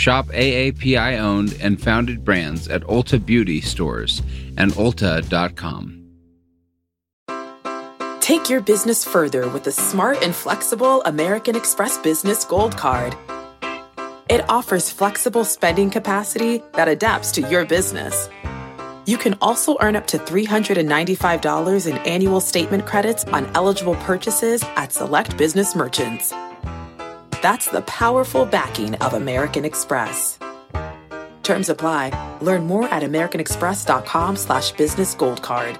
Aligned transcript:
Shop 0.00 0.28
AAPI 0.28 1.18
owned 1.18 1.58
and 1.60 1.78
founded 1.78 2.24
brands 2.24 2.68
at 2.68 2.80
Ulta 2.84 3.22
Beauty 3.22 3.60
stores 3.60 4.22
and 4.56 4.72
Ulta.com. 4.72 5.98
Take 8.20 8.48
your 8.48 8.62
business 8.62 9.04
further 9.04 9.46
with 9.50 9.64
the 9.64 9.72
smart 9.72 10.22
and 10.22 10.34
flexible 10.34 11.02
American 11.02 11.54
Express 11.54 11.98
Business 11.98 12.46
Gold 12.46 12.78
Card. 12.78 13.14
It 14.30 14.48
offers 14.48 14.88
flexible 14.88 15.44
spending 15.44 15.90
capacity 15.90 16.62
that 16.72 16.88
adapts 16.88 17.30
to 17.32 17.42
your 17.42 17.66
business. 17.66 18.30
You 19.04 19.18
can 19.18 19.36
also 19.42 19.76
earn 19.82 19.96
up 19.96 20.06
to 20.06 20.18
$395 20.18 21.86
in 21.86 21.98
annual 21.98 22.40
statement 22.40 22.86
credits 22.86 23.26
on 23.26 23.50
eligible 23.54 23.96
purchases 23.96 24.64
at 24.76 24.94
select 24.94 25.36
business 25.36 25.76
merchants. 25.76 26.32
That's 27.42 27.68
the 27.68 27.82
powerful 27.82 28.44
backing 28.44 28.94
of 28.96 29.14
American 29.14 29.64
Express. 29.64 30.38
Terms 31.42 31.68
apply. 31.68 32.38
Learn 32.42 32.66
more 32.66 32.84
at 32.88 33.02
americanexpress.com 33.02 34.36
slash 34.36 34.72
business 34.72 35.14
gold 35.14 35.42
card. 35.42 35.78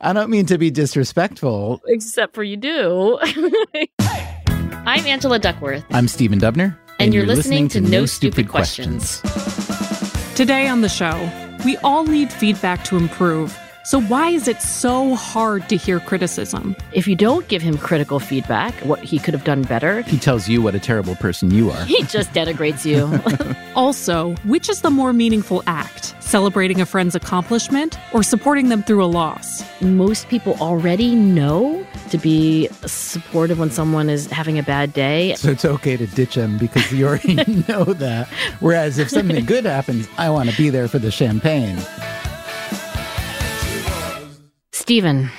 I 0.00 0.12
don't 0.12 0.28
mean 0.28 0.46
to 0.46 0.58
be 0.58 0.70
disrespectful. 0.70 1.80
Except 1.86 2.34
for 2.34 2.44
you 2.44 2.56
do. 2.56 3.18
I'm 4.86 5.06
Angela 5.06 5.38
Duckworth. 5.38 5.84
I'm 5.90 6.08
Stephen 6.08 6.38
Dubner. 6.38 6.78
And, 7.00 7.14
you're, 7.14 7.26
listening, 7.26 7.68
to 7.68 7.80
No 7.80 8.06
Stupid 8.06 8.48
Questions. 8.48 9.20
Today 10.36 10.68
on 10.68 10.82
the 10.82 10.88
show, 10.88 11.30
we 11.64 11.76
all 11.78 12.04
need 12.04 12.32
feedback 12.32 12.84
to 12.84 12.96
improve. 12.96 13.58
So, 13.86 14.00
why 14.00 14.30
is 14.30 14.48
it 14.48 14.62
so 14.62 15.14
hard 15.14 15.68
to 15.68 15.76
hear 15.76 16.00
criticism? 16.00 16.74
If 16.92 17.06
you 17.06 17.14
don't 17.14 17.46
give 17.48 17.60
him 17.60 17.76
critical 17.76 18.18
feedback, 18.18 18.72
what 18.76 19.00
he 19.04 19.18
could 19.18 19.34
have 19.34 19.44
done 19.44 19.60
better, 19.62 20.00
He 20.02 20.18
tells 20.18 20.48
you 20.48 20.62
what 20.62 20.74
a 20.74 20.78
terrible 20.80 21.16
person 21.16 21.50
you 21.50 21.70
are. 21.70 21.84
he 21.84 22.02
just 22.04 22.32
denigrates 22.32 22.84
you. 22.84 23.04
Also, 23.76 24.36
which 24.44 24.68
is 24.68 24.82
the 24.82 24.90
more 24.90 25.12
meaningful 25.12 25.60
act? 25.66 26.14
Celebrating 26.22 26.80
a 26.80 26.86
friend's 26.86 27.16
accomplishment 27.16 27.98
or 28.12 28.22
supporting 28.22 28.68
them 28.68 28.84
through 28.84 29.02
a 29.02 29.06
loss? 29.06 29.64
Most 29.80 30.28
people 30.28 30.54
already 30.60 31.16
know 31.16 31.84
to 32.10 32.16
be 32.16 32.68
supportive 32.86 33.58
when 33.58 33.72
someone 33.72 34.08
is 34.08 34.28
having 34.30 34.60
a 34.60 34.62
bad 34.62 34.92
day. 34.92 35.34
So 35.34 35.50
it's 35.50 35.64
okay 35.64 35.96
to 35.96 36.06
ditch 36.06 36.36
him 36.36 36.56
because 36.56 36.92
you 36.92 37.04
already 37.08 37.34
know 37.68 37.82
that. 37.84 38.28
Whereas 38.60 39.00
if 39.00 39.10
something 39.10 39.44
good 39.54 39.64
happens, 39.64 40.06
I 40.18 40.30
want 40.30 40.48
to 40.50 40.56
be 40.56 40.70
there 40.70 40.86
for 40.86 41.00
the 41.00 41.10
champagne. 41.10 41.76
Stephen, 44.84 45.30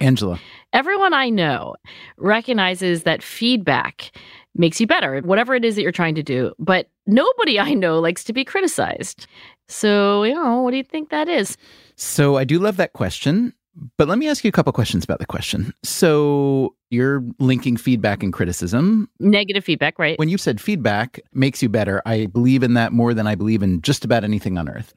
Angela. 0.00 0.40
everyone 0.72 1.14
I 1.14 1.28
know 1.30 1.76
recognizes 2.16 3.04
that 3.04 3.22
feedback 3.22 4.10
makes 4.56 4.80
you 4.80 4.88
better, 4.88 5.20
whatever 5.20 5.54
it 5.54 5.64
is 5.64 5.76
that 5.76 5.82
you're 5.82 5.92
trying 5.92 6.16
to 6.16 6.24
do. 6.24 6.52
But 6.58 6.88
nobody 7.06 7.60
I 7.60 7.72
know 7.74 8.00
likes 8.00 8.24
to 8.24 8.32
be 8.32 8.44
criticized. 8.44 9.28
So, 9.68 10.24
you 10.24 10.34
know, 10.34 10.62
what 10.62 10.72
do 10.72 10.76
you 10.76 10.82
think 10.82 11.10
that 11.10 11.28
is? 11.28 11.56
So 11.94 12.36
I 12.36 12.42
do 12.42 12.58
love 12.58 12.78
that 12.78 12.92
question. 12.92 13.54
But 13.96 14.08
let 14.08 14.18
me 14.18 14.28
ask 14.28 14.42
you 14.42 14.48
a 14.48 14.52
couple 14.52 14.72
questions 14.72 15.04
about 15.04 15.20
the 15.20 15.26
question. 15.26 15.72
So 15.84 16.74
you're 16.90 17.22
linking 17.38 17.76
feedback 17.76 18.24
and 18.24 18.32
criticism. 18.32 19.08
Negative 19.20 19.62
feedback, 19.64 20.00
right? 20.00 20.18
When 20.18 20.28
you 20.28 20.36
said 20.36 20.60
feedback 20.60 21.20
makes 21.32 21.62
you 21.62 21.68
better, 21.68 22.02
I 22.06 22.26
believe 22.26 22.64
in 22.64 22.74
that 22.74 22.92
more 22.92 23.14
than 23.14 23.28
I 23.28 23.36
believe 23.36 23.62
in 23.62 23.82
just 23.82 24.04
about 24.04 24.24
anything 24.24 24.58
on 24.58 24.68
earth. 24.68 24.94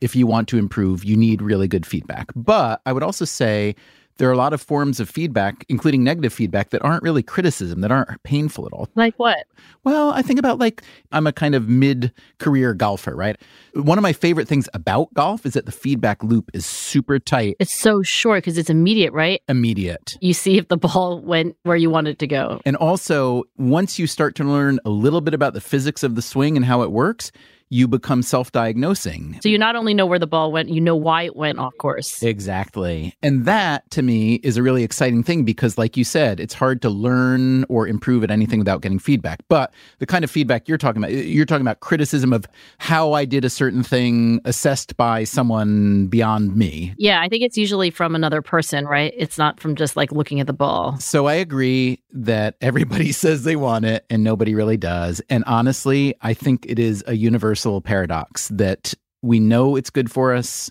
If 0.00 0.14
you 0.16 0.26
want 0.26 0.48
to 0.48 0.58
improve, 0.58 1.04
you 1.04 1.16
need 1.16 1.42
really 1.42 1.68
good 1.68 1.86
feedback. 1.86 2.30
But 2.34 2.80
I 2.86 2.92
would 2.92 3.02
also 3.02 3.24
say 3.24 3.74
there 4.16 4.28
are 4.28 4.32
a 4.32 4.36
lot 4.36 4.52
of 4.52 4.62
forms 4.62 5.00
of 5.00 5.10
feedback, 5.10 5.64
including 5.68 6.04
negative 6.04 6.32
feedback, 6.32 6.70
that 6.70 6.80
aren't 6.84 7.02
really 7.02 7.20
criticism, 7.22 7.80
that 7.80 7.90
aren't 7.90 8.22
painful 8.22 8.64
at 8.64 8.72
all. 8.72 8.88
like 8.94 9.14
what? 9.18 9.38
Well, 9.82 10.10
I 10.12 10.22
think 10.22 10.38
about 10.38 10.60
like 10.60 10.82
I'm 11.10 11.26
a 11.26 11.32
kind 11.32 11.56
of 11.56 11.68
mid 11.68 12.12
career 12.38 12.74
golfer, 12.74 13.16
right? 13.16 13.36
One 13.74 13.98
of 13.98 14.02
my 14.02 14.12
favorite 14.12 14.46
things 14.46 14.68
about 14.72 15.12
golf 15.14 15.44
is 15.44 15.54
that 15.54 15.66
the 15.66 15.72
feedback 15.72 16.22
loop 16.22 16.48
is 16.54 16.64
super 16.64 17.18
tight, 17.18 17.56
It's 17.58 17.74
so 17.74 18.02
short 18.04 18.44
because 18.44 18.56
it's 18.56 18.70
immediate, 18.70 19.12
right? 19.12 19.42
immediate. 19.48 20.16
You 20.20 20.32
see 20.32 20.58
if 20.58 20.68
the 20.68 20.76
ball 20.76 21.20
went 21.20 21.56
where 21.64 21.76
you 21.76 21.90
want 21.90 22.06
it 22.06 22.20
to 22.20 22.28
go. 22.28 22.60
And 22.64 22.76
also, 22.76 23.42
once 23.56 23.98
you 23.98 24.06
start 24.06 24.36
to 24.36 24.44
learn 24.44 24.78
a 24.84 24.90
little 24.90 25.22
bit 25.22 25.34
about 25.34 25.54
the 25.54 25.60
physics 25.60 26.04
of 26.04 26.14
the 26.14 26.22
swing 26.22 26.56
and 26.56 26.64
how 26.64 26.82
it 26.82 26.92
works, 26.92 27.32
you 27.74 27.88
become 27.88 28.22
self 28.22 28.52
diagnosing. 28.52 29.36
So 29.42 29.48
you 29.48 29.58
not 29.58 29.74
only 29.74 29.94
know 29.94 30.06
where 30.06 30.20
the 30.20 30.28
ball 30.28 30.52
went, 30.52 30.68
you 30.68 30.80
know 30.80 30.94
why 30.94 31.24
it 31.24 31.34
went 31.34 31.58
off 31.58 31.76
course. 31.78 32.22
Exactly. 32.22 33.16
And 33.20 33.46
that 33.46 33.90
to 33.90 34.02
me 34.02 34.36
is 34.36 34.56
a 34.56 34.62
really 34.62 34.84
exciting 34.84 35.24
thing 35.24 35.44
because, 35.44 35.76
like 35.76 35.96
you 35.96 36.04
said, 36.04 36.38
it's 36.38 36.54
hard 36.54 36.80
to 36.82 36.88
learn 36.88 37.64
or 37.64 37.88
improve 37.88 38.22
at 38.22 38.30
anything 38.30 38.60
without 38.60 38.80
getting 38.80 39.00
feedback. 39.00 39.40
But 39.48 39.74
the 39.98 40.06
kind 40.06 40.22
of 40.22 40.30
feedback 40.30 40.68
you're 40.68 40.78
talking 40.78 41.02
about, 41.02 41.12
you're 41.12 41.44
talking 41.44 41.62
about 41.62 41.80
criticism 41.80 42.32
of 42.32 42.46
how 42.78 43.12
I 43.12 43.24
did 43.24 43.44
a 43.44 43.50
certain 43.50 43.82
thing 43.82 44.40
assessed 44.44 44.96
by 44.96 45.24
someone 45.24 46.06
beyond 46.06 46.56
me. 46.56 46.94
Yeah, 46.96 47.20
I 47.22 47.28
think 47.28 47.42
it's 47.42 47.58
usually 47.58 47.90
from 47.90 48.14
another 48.14 48.40
person, 48.40 48.84
right? 48.84 49.12
It's 49.16 49.36
not 49.36 49.58
from 49.58 49.74
just 49.74 49.96
like 49.96 50.12
looking 50.12 50.38
at 50.38 50.46
the 50.46 50.52
ball. 50.52 50.96
So 51.00 51.26
I 51.26 51.34
agree 51.34 52.00
that 52.12 52.54
everybody 52.60 53.10
says 53.24 53.42
they 53.42 53.56
want 53.56 53.84
it 53.84 54.06
and 54.10 54.22
nobody 54.22 54.54
really 54.54 54.76
does. 54.76 55.20
And 55.28 55.42
honestly, 55.48 56.14
I 56.22 56.34
think 56.34 56.66
it 56.68 56.78
is 56.78 57.02
a 57.08 57.14
universal 57.14 57.63
paradox 57.80 58.48
that 58.48 58.94
we 59.22 59.40
know 59.40 59.76
it's 59.76 59.90
good 59.90 60.10
for 60.10 60.34
us 60.34 60.70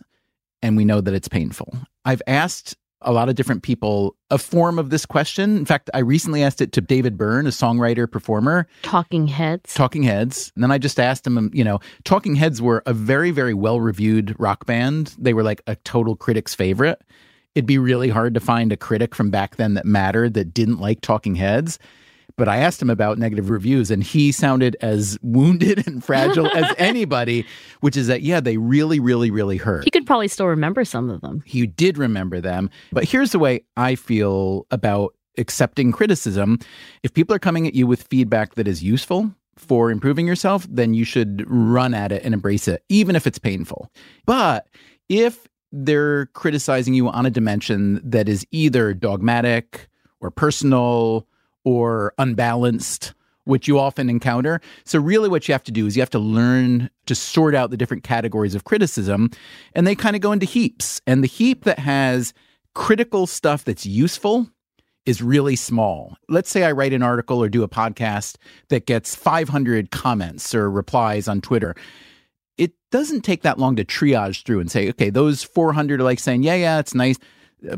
and 0.61 0.77
we 0.77 0.85
know 0.85 1.01
that 1.01 1.13
it's 1.13 1.27
painful. 1.27 1.75
I've 2.05 2.21
asked 2.27 2.75
a 3.01 3.11
lot 3.11 3.29
of 3.29 3.35
different 3.35 3.63
people 3.63 4.15
a 4.29 4.37
form 4.37 4.79
of 4.79 4.89
this 4.89 5.05
question. 5.05 5.57
In 5.57 5.65
fact, 5.65 5.89
I 5.93 5.99
recently 5.99 6.43
asked 6.43 6.61
it 6.61 6.71
to 6.73 6.81
David 6.81 7.17
Byrne, 7.17 7.45
a 7.45 7.49
songwriter 7.49 8.09
performer, 8.09 8.67
Talking 8.81 9.27
heads. 9.27 9.73
Talking 9.73 10.03
Heads. 10.03 10.51
And 10.55 10.63
then 10.63 10.71
I 10.71 10.77
just 10.77 10.99
asked 10.99 11.27
him, 11.27 11.51
you 11.53 11.63
know, 11.63 11.79
Talking 12.05 12.35
Heads 12.35 12.61
were 12.61 12.81
a 12.85 12.93
very, 12.93 13.31
very 13.31 13.53
well 13.53 13.79
reviewed 13.81 14.35
rock 14.39 14.65
band. 14.65 15.15
They 15.17 15.33
were 15.33 15.43
like 15.43 15.61
a 15.67 15.75
total 15.77 16.15
critic's 16.15 16.55
favorite. 16.55 17.01
It'd 17.55 17.67
be 17.67 17.77
really 17.77 18.09
hard 18.09 18.33
to 18.33 18.39
find 18.39 18.71
a 18.71 18.77
critic 18.77 19.13
from 19.13 19.29
back 19.29 19.57
then 19.57 19.75
that 19.75 19.85
mattered 19.85 20.33
that 20.35 20.53
didn't 20.53 20.79
like 20.79 21.01
Talking 21.01 21.35
Heads. 21.35 21.77
But 22.35 22.47
I 22.47 22.57
asked 22.57 22.81
him 22.81 22.89
about 22.89 23.19
negative 23.19 23.49
reviews, 23.49 23.91
and 23.91 24.03
he 24.03 24.31
sounded 24.31 24.75
as 24.81 25.17
wounded 25.21 25.85
and 25.87 26.03
fragile 26.03 26.47
as 26.47 26.73
anybody, 26.79 27.45
which 27.81 27.95
is 27.95 28.07
that, 28.07 28.21
yeah, 28.23 28.39
they 28.39 28.57
really, 28.57 28.99
really, 28.99 29.29
really 29.29 29.57
hurt. 29.57 29.83
he 29.83 29.91
could 29.91 30.05
probably 30.07 30.27
still 30.27 30.47
remember 30.47 30.83
some 30.83 31.09
of 31.09 31.21
them. 31.21 31.43
He 31.45 31.67
did 31.67 31.97
remember 31.97 32.41
them. 32.41 32.69
But 32.91 33.03
here's 33.05 33.31
the 33.31 33.39
way 33.39 33.61
I 33.77 33.95
feel 33.95 34.65
about 34.71 35.13
accepting 35.37 35.91
criticism. 35.91 36.59
If 37.03 37.13
people 37.13 37.35
are 37.35 37.39
coming 37.39 37.67
at 37.67 37.75
you 37.75 37.85
with 37.87 38.03
feedback 38.03 38.55
that 38.55 38.67
is 38.67 38.83
useful 38.83 39.33
for 39.55 39.91
improving 39.91 40.27
yourself, 40.27 40.65
then 40.69 40.93
you 40.93 41.05
should 41.05 41.43
run 41.47 41.93
at 41.93 42.11
it 42.11 42.23
and 42.23 42.33
embrace 42.33 42.67
it, 42.67 42.83
even 42.89 43.15
if 43.15 43.27
it's 43.27 43.39
painful. 43.39 43.89
But 44.25 44.67
if 45.09 45.47
they're 45.71 46.27
criticizing 46.27 46.93
you 46.93 47.09
on 47.09 47.25
a 47.25 47.31
dimension 47.31 48.01
that 48.03 48.29
is 48.29 48.45
either 48.51 48.93
dogmatic 48.93 49.87
or 50.19 50.31
personal 50.31 51.27
or 51.63 52.13
unbalanced, 52.17 53.13
which 53.45 53.67
you 53.67 53.79
often 53.79 54.09
encounter. 54.09 54.61
So, 54.85 54.99
really, 54.99 55.29
what 55.29 55.47
you 55.47 55.53
have 55.53 55.63
to 55.63 55.71
do 55.71 55.85
is 55.85 55.95
you 55.95 56.01
have 56.01 56.09
to 56.11 56.19
learn 56.19 56.89
to 57.05 57.15
sort 57.15 57.55
out 57.55 57.69
the 57.69 57.77
different 57.77 58.03
categories 58.03 58.55
of 58.55 58.63
criticism, 58.63 59.31
and 59.73 59.85
they 59.85 59.95
kind 59.95 60.15
of 60.15 60.21
go 60.21 60.31
into 60.31 60.45
heaps. 60.45 61.01
And 61.05 61.23
the 61.23 61.27
heap 61.27 61.65
that 61.65 61.79
has 61.79 62.33
critical 62.73 63.27
stuff 63.27 63.63
that's 63.63 63.85
useful 63.85 64.49
is 65.05 65.21
really 65.21 65.55
small. 65.55 66.17
Let's 66.29 66.49
say 66.49 66.63
I 66.63 66.71
write 66.71 66.93
an 66.93 67.03
article 67.03 67.43
or 67.43 67.49
do 67.49 67.63
a 67.63 67.67
podcast 67.67 68.37
that 68.69 68.85
gets 68.85 69.15
500 69.15 69.91
comments 69.91 70.55
or 70.55 70.71
replies 70.71 71.27
on 71.27 71.41
Twitter. 71.41 71.75
It 72.57 72.73
doesn't 72.91 73.21
take 73.21 73.41
that 73.41 73.59
long 73.59 73.75
to 73.75 73.83
triage 73.83 74.45
through 74.45 74.61
and 74.61 74.71
say, 74.71 74.89
okay, 74.89 75.09
those 75.09 75.43
400 75.43 75.99
are 75.99 76.03
like 76.03 76.19
saying, 76.19 76.43
yeah, 76.43 76.55
yeah, 76.55 76.79
it's 76.79 76.95
nice. 76.95 77.17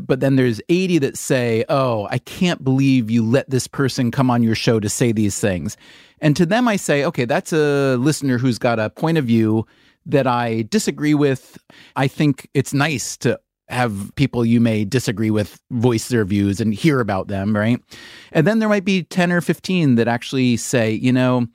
But 0.00 0.20
then 0.20 0.36
there's 0.36 0.60
80 0.68 0.98
that 0.98 1.16
say, 1.16 1.64
oh, 1.68 2.08
I 2.10 2.18
can't 2.18 2.62
believe 2.64 3.10
you 3.10 3.24
let 3.24 3.48
this 3.50 3.66
person 3.66 4.10
come 4.10 4.30
on 4.30 4.42
your 4.42 4.54
show 4.54 4.80
to 4.80 4.88
say 4.88 5.12
these 5.12 5.38
things. 5.38 5.76
And 6.20 6.34
to 6.36 6.46
them, 6.46 6.66
I 6.66 6.76
say, 6.76 7.04
okay, 7.04 7.24
that's 7.24 7.52
a 7.52 7.96
listener 7.96 8.38
who's 8.38 8.58
got 8.58 8.78
a 8.78 8.90
point 8.90 9.18
of 9.18 9.24
view 9.26 9.66
that 10.06 10.26
I 10.26 10.62
disagree 10.62 11.14
with. 11.14 11.58
I 11.94 12.08
think 12.08 12.48
it's 12.54 12.72
nice 12.72 13.16
to 13.18 13.38
have 13.68 14.12
people 14.14 14.44
you 14.44 14.60
may 14.60 14.84
disagree 14.84 15.30
with 15.30 15.60
voice 15.70 16.08
their 16.08 16.24
views 16.24 16.60
and 16.60 16.72
hear 16.72 17.00
about 17.00 17.28
them, 17.28 17.54
right? 17.54 17.80
And 18.32 18.46
then 18.46 18.60
there 18.60 18.68
might 18.68 18.84
be 18.84 19.02
10 19.02 19.32
or 19.32 19.40
15 19.40 19.96
that 19.96 20.08
actually 20.08 20.56
say, 20.56 20.92
you 20.92 21.12
know, 21.12 21.46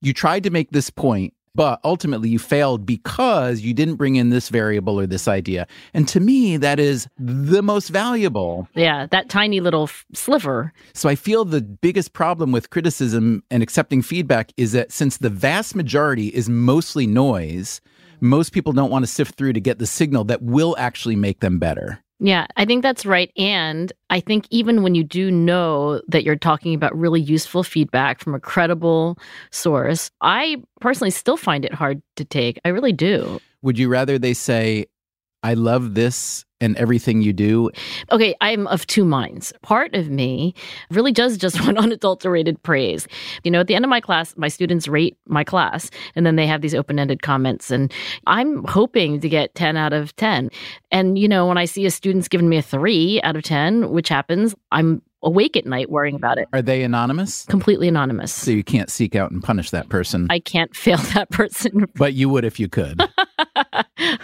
you 0.00 0.12
tried 0.12 0.44
to 0.44 0.50
make 0.50 0.70
this 0.70 0.90
point 0.90 1.34
But 1.54 1.80
ultimately, 1.82 2.28
you 2.28 2.38
failed 2.38 2.86
because 2.86 3.60
you 3.60 3.74
didn't 3.74 3.96
bring 3.96 4.16
in 4.16 4.30
this 4.30 4.48
variable 4.48 5.00
or 5.00 5.06
this 5.06 5.26
idea. 5.26 5.66
And 5.92 6.06
to 6.08 6.20
me, 6.20 6.56
that 6.56 6.78
is 6.78 7.08
the 7.18 7.62
most 7.62 7.88
valuable. 7.88 8.68
Yeah, 8.74 9.06
that 9.10 9.28
tiny 9.28 9.60
little 9.60 9.84
f- 9.84 10.04
sliver. 10.14 10.72
So 10.94 11.08
I 11.08 11.16
feel 11.16 11.44
the 11.44 11.60
biggest 11.60 12.12
problem 12.12 12.52
with 12.52 12.70
criticism 12.70 13.42
and 13.50 13.62
accepting 13.62 14.00
feedback 14.00 14.52
is 14.56 14.72
that 14.72 14.92
since 14.92 15.16
the 15.18 15.30
vast 15.30 15.74
majority 15.74 16.28
is 16.28 16.48
mostly 16.48 17.06
noise, 17.06 17.80
most 18.20 18.52
people 18.52 18.72
don't 18.72 18.90
want 18.90 19.02
to 19.02 19.10
sift 19.10 19.34
through 19.34 19.54
to 19.54 19.60
get 19.60 19.78
the 19.78 19.86
signal 19.86 20.24
that 20.24 20.42
will 20.42 20.76
actually 20.78 21.16
make 21.16 21.40
them 21.40 21.58
better. 21.58 22.02
Yeah, 22.22 22.46
I 22.56 22.66
think 22.66 22.82
that's 22.82 23.06
right. 23.06 23.32
And 23.38 23.90
I 24.10 24.20
think 24.20 24.46
even 24.50 24.82
when 24.82 24.94
you 24.94 25.02
do 25.02 25.30
know 25.30 26.02
that 26.06 26.22
you're 26.22 26.36
talking 26.36 26.74
about 26.74 26.96
really 26.96 27.20
useful 27.20 27.62
feedback 27.62 28.20
from 28.20 28.34
a 28.34 28.40
credible 28.40 29.18
source, 29.50 30.10
I 30.20 30.62
personally 30.82 31.10
still 31.10 31.38
find 31.38 31.64
it 31.64 31.72
hard 31.72 32.02
to 32.16 32.24
take. 32.26 32.60
I 32.62 32.68
really 32.68 32.92
do. 32.92 33.40
Would 33.62 33.78
you 33.78 33.88
rather 33.88 34.18
they 34.18 34.34
say, 34.34 34.86
I 35.42 35.54
love 35.54 35.94
this 35.94 36.44
and 36.60 36.76
everything 36.76 37.22
you 37.22 37.32
do? 37.32 37.70
Okay, 38.12 38.34
I'm 38.40 38.66
of 38.68 38.86
two 38.86 39.04
minds. 39.04 39.52
Part 39.62 39.94
of 39.94 40.10
me 40.10 40.54
really 40.90 41.12
does 41.12 41.36
just 41.36 41.60
want 41.64 41.78
unadulterated 41.78 42.62
praise. 42.62 43.06
You 43.44 43.50
know, 43.50 43.60
at 43.60 43.66
the 43.66 43.74
end 43.74 43.84
of 43.84 43.88
my 43.88 44.00
class, 44.00 44.34
my 44.36 44.48
students 44.48 44.88
rate 44.88 45.16
my 45.26 45.44
class 45.44 45.90
and 46.14 46.26
then 46.26 46.36
they 46.36 46.46
have 46.46 46.60
these 46.60 46.74
open 46.74 46.98
ended 46.98 47.22
comments. 47.22 47.70
And 47.70 47.92
I'm 48.26 48.64
hoping 48.64 49.20
to 49.20 49.28
get 49.28 49.54
10 49.54 49.76
out 49.76 49.92
of 49.92 50.14
10. 50.16 50.50
And, 50.90 51.18
you 51.18 51.28
know, 51.28 51.46
when 51.46 51.58
I 51.58 51.64
see 51.64 51.86
a 51.86 51.90
student's 51.90 52.28
giving 52.28 52.48
me 52.48 52.56
a 52.58 52.62
three 52.62 53.20
out 53.22 53.36
of 53.36 53.42
10, 53.42 53.90
which 53.90 54.08
happens, 54.08 54.54
I'm 54.72 55.02
awake 55.22 55.56
at 55.56 55.66
night 55.66 55.90
worrying 55.90 56.14
about 56.16 56.38
it. 56.38 56.48
Are 56.52 56.62
they 56.62 56.82
anonymous? 56.82 57.44
Completely 57.46 57.88
anonymous. 57.88 58.32
So 58.32 58.50
you 58.50 58.64
can't 58.64 58.90
seek 58.90 59.14
out 59.14 59.30
and 59.30 59.42
punish 59.42 59.70
that 59.70 59.88
person. 59.88 60.26
I 60.30 60.38
can't 60.38 60.74
fail 60.76 60.98
that 61.14 61.30
person. 61.30 61.86
but 61.96 62.14
you 62.14 62.28
would 62.28 62.44
if 62.44 62.58
you 62.58 62.68
could. 62.68 63.00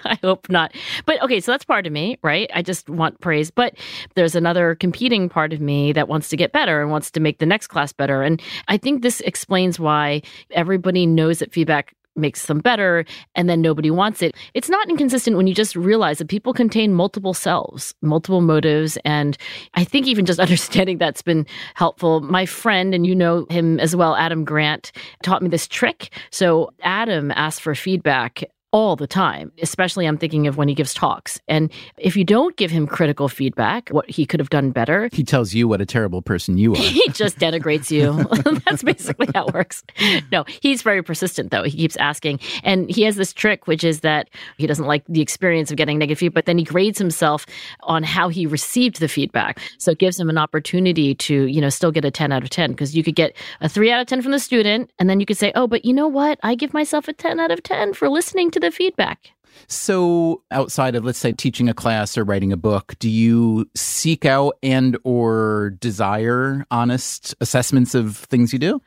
I 0.10 0.18
hope 0.22 0.48
not. 0.48 0.74
But 1.04 1.20
okay, 1.22 1.40
so 1.40 1.52
that's 1.52 1.64
part 1.64 1.86
of 1.86 1.92
me, 1.92 2.18
right? 2.22 2.50
I 2.54 2.62
just 2.62 2.88
want 2.88 3.20
praise. 3.20 3.50
But 3.50 3.74
there's 4.14 4.34
another 4.34 4.74
competing 4.74 5.28
part 5.28 5.52
of 5.52 5.60
me 5.60 5.92
that 5.92 6.08
wants 6.08 6.28
to 6.30 6.36
get 6.36 6.52
better 6.52 6.80
and 6.80 6.90
wants 6.90 7.10
to 7.12 7.20
make 7.20 7.38
the 7.38 7.46
next 7.46 7.68
class 7.68 7.92
better. 7.92 8.22
And 8.22 8.40
I 8.68 8.76
think 8.76 9.02
this 9.02 9.20
explains 9.22 9.78
why 9.78 10.22
everybody 10.52 11.06
knows 11.06 11.40
that 11.40 11.52
feedback 11.52 11.94
makes 12.16 12.46
them 12.46 12.58
better 12.58 13.04
and 13.34 13.48
then 13.48 13.60
nobody 13.60 13.90
wants 13.90 14.22
it. 14.22 14.34
It's 14.54 14.70
not 14.70 14.88
inconsistent 14.88 15.36
when 15.36 15.46
you 15.46 15.54
just 15.54 15.76
realize 15.76 16.18
that 16.18 16.28
people 16.28 16.52
contain 16.52 16.94
multiple 16.94 17.34
selves, 17.34 17.94
multiple 18.02 18.40
motives. 18.40 18.96
And 19.04 19.36
I 19.74 19.84
think 19.84 20.06
even 20.06 20.24
just 20.24 20.40
understanding 20.46 20.98
that's 20.98 21.22
been 21.22 21.46
helpful. 21.74 22.20
My 22.20 22.46
friend, 22.46 22.94
and 22.94 23.06
you 23.06 23.14
know 23.14 23.46
him 23.50 23.78
as 23.80 23.94
well, 23.94 24.16
Adam 24.16 24.44
Grant, 24.44 24.92
taught 25.22 25.42
me 25.42 25.48
this 25.48 25.68
trick. 25.68 26.10
So 26.30 26.70
Adam 26.82 27.30
asked 27.32 27.60
for 27.60 27.74
feedback 27.74 28.44
all 28.72 28.96
the 28.96 29.06
time, 29.06 29.52
especially 29.62 30.06
I'm 30.06 30.18
thinking 30.18 30.46
of 30.46 30.56
when 30.56 30.68
he 30.68 30.74
gives 30.74 30.92
talks. 30.92 31.40
And 31.48 31.70
if 31.98 32.16
you 32.16 32.24
don't 32.24 32.56
give 32.56 32.70
him 32.70 32.86
critical 32.86 33.28
feedback, 33.28 33.88
what 33.90 34.08
he 34.10 34.26
could 34.26 34.40
have 34.40 34.50
done 34.50 34.70
better, 34.70 35.08
he 35.12 35.24
tells 35.24 35.54
you 35.54 35.66
what 35.68 35.80
a 35.80 35.86
terrible 35.86 36.20
person 36.20 36.58
you 36.58 36.72
are. 36.74 36.78
he 36.78 37.08
just 37.10 37.38
denigrates 37.38 37.90
you. 37.90 38.12
That's 38.66 38.82
basically 38.82 39.28
how 39.34 39.46
it 39.46 39.54
works. 39.54 39.84
No, 40.32 40.44
he's 40.60 40.82
very 40.82 41.02
persistent 41.02 41.50
though. 41.50 41.62
He 41.62 41.70
keeps 41.76 41.96
asking. 41.96 42.40
And 42.64 42.90
he 42.90 43.02
has 43.02 43.16
this 43.16 43.32
trick, 43.32 43.66
which 43.66 43.84
is 43.84 44.00
that 44.00 44.28
he 44.58 44.66
doesn't 44.66 44.86
like 44.86 45.04
the 45.08 45.20
experience 45.20 45.70
of 45.70 45.76
getting 45.76 45.98
negative 45.98 46.18
feedback, 46.18 46.34
but 46.34 46.46
then 46.46 46.58
he 46.58 46.64
grades 46.64 46.98
himself 46.98 47.46
on 47.84 48.02
how 48.02 48.28
he 48.28 48.46
received 48.46 49.00
the 49.00 49.08
feedback. 49.08 49.58
So 49.78 49.92
it 49.92 49.98
gives 49.98 50.18
him 50.18 50.28
an 50.28 50.38
opportunity 50.38 51.14
to, 51.14 51.44
you 51.46 51.60
know, 51.60 51.68
still 51.70 51.92
get 51.92 52.04
a 52.04 52.10
10 52.10 52.32
out 52.32 52.42
of 52.42 52.50
10 52.50 52.72
because 52.72 52.96
you 52.96 53.02
could 53.02 53.14
get 53.14 53.34
a 53.60 53.68
3 53.68 53.90
out 53.90 54.00
of 54.00 54.06
10 54.06 54.22
from 54.22 54.32
the 54.32 54.38
student 54.38 54.90
and 54.98 55.08
then 55.08 55.20
you 55.20 55.26
could 55.26 55.38
say, 55.38 55.52
"Oh, 55.54 55.66
but 55.66 55.84
you 55.84 55.92
know 55.92 56.08
what? 56.08 56.38
I 56.42 56.54
give 56.54 56.74
myself 56.74 57.08
a 57.08 57.12
10 57.12 57.40
out 57.40 57.50
of 57.50 57.62
10 57.62 57.94
for 57.94 58.08
listening 58.08 58.50
to 58.56 58.60
the 58.60 58.70
feedback. 58.70 59.32
So, 59.68 60.42
outside 60.50 60.94
of 60.94 61.04
let's 61.04 61.18
say 61.18 61.32
teaching 61.32 61.68
a 61.68 61.74
class 61.74 62.16
or 62.16 62.24
writing 62.24 62.52
a 62.52 62.56
book, 62.56 62.94
do 62.98 63.08
you 63.10 63.68
seek 63.74 64.24
out 64.24 64.56
and 64.62 64.96
or 65.02 65.74
desire 65.80 66.66
honest 66.70 67.34
assessments 67.40 67.94
of 67.94 68.16
things 68.16 68.52
you 68.52 68.58
do? 68.58 68.80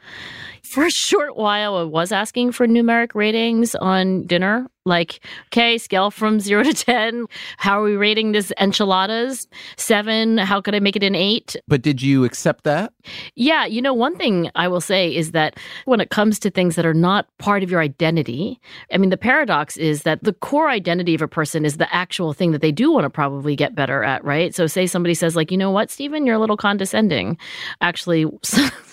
For 0.63 0.85
a 0.85 0.91
short 0.91 1.35
while, 1.35 1.75
I 1.77 1.83
was 1.83 2.11
asking 2.11 2.51
for 2.51 2.67
numeric 2.67 3.15
ratings 3.15 3.75
on 3.75 4.25
dinner. 4.25 4.67
Like, 4.85 5.19
okay, 5.47 5.77
scale 5.77 6.09
from 6.09 6.39
zero 6.39 6.63
to 6.63 6.73
10. 6.73 7.25
How 7.57 7.81
are 7.81 7.83
we 7.83 7.95
rating 7.95 8.31
this 8.31 8.51
enchiladas? 8.59 9.47
Seven. 9.77 10.37
How 10.37 10.61
could 10.61 10.73
I 10.73 10.79
make 10.79 10.95
it 10.95 11.03
an 11.03 11.15
eight? 11.15 11.55
But 11.67 11.83
did 11.83 12.01
you 12.01 12.23
accept 12.23 12.63
that? 12.63 12.91
Yeah. 13.35 13.65
You 13.65 13.81
know, 13.81 13.93
one 13.93 14.15
thing 14.15 14.49
I 14.55 14.67
will 14.67 14.81
say 14.81 15.15
is 15.15 15.31
that 15.31 15.59
when 15.85 15.99
it 15.99 16.09
comes 16.09 16.39
to 16.39 16.49
things 16.49 16.75
that 16.75 16.85
are 16.85 16.93
not 16.93 17.27
part 17.37 17.61
of 17.61 17.69
your 17.69 17.81
identity, 17.81 18.59
I 18.91 18.97
mean, 18.97 19.11
the 19.11 19.17
paradox 19.17 19.77
is 19.77 20.03
that 20.03 20.23
the 20.23 20.33
core 20.33 20.69
identity 20.69 21.13
of 21.13 21.21
a 21.21 21.27
person 21.27 21.65
is 21.65 21.77
the 21.77 21.93
actual 21.93 22.33
thing 22.33 22.51
that 22.51 22.61
they 22.61 22.71
do 22.71 22.91
want 22.91 23.03
to 23.03 23.09
probably 23.09 23.55
get 23.55 23.75
better 23.75 24.03
at, 24.03 24.23
right? 24.23 24.55
So, 24.55 24.65
say 24.65 24.87
somebody 24.87 25.13
says, 25.13 25.35
like, 25.35 25.51
you 25.51 25.57
know 25.57 25.71
what, 25.71 25.91
Stephen, 25.91 26.25
you're 26.25 26.35
a 26.35 26.39
little 26.39 26.57
condescending. 26.57 27.37
Actually, 27.81 28.25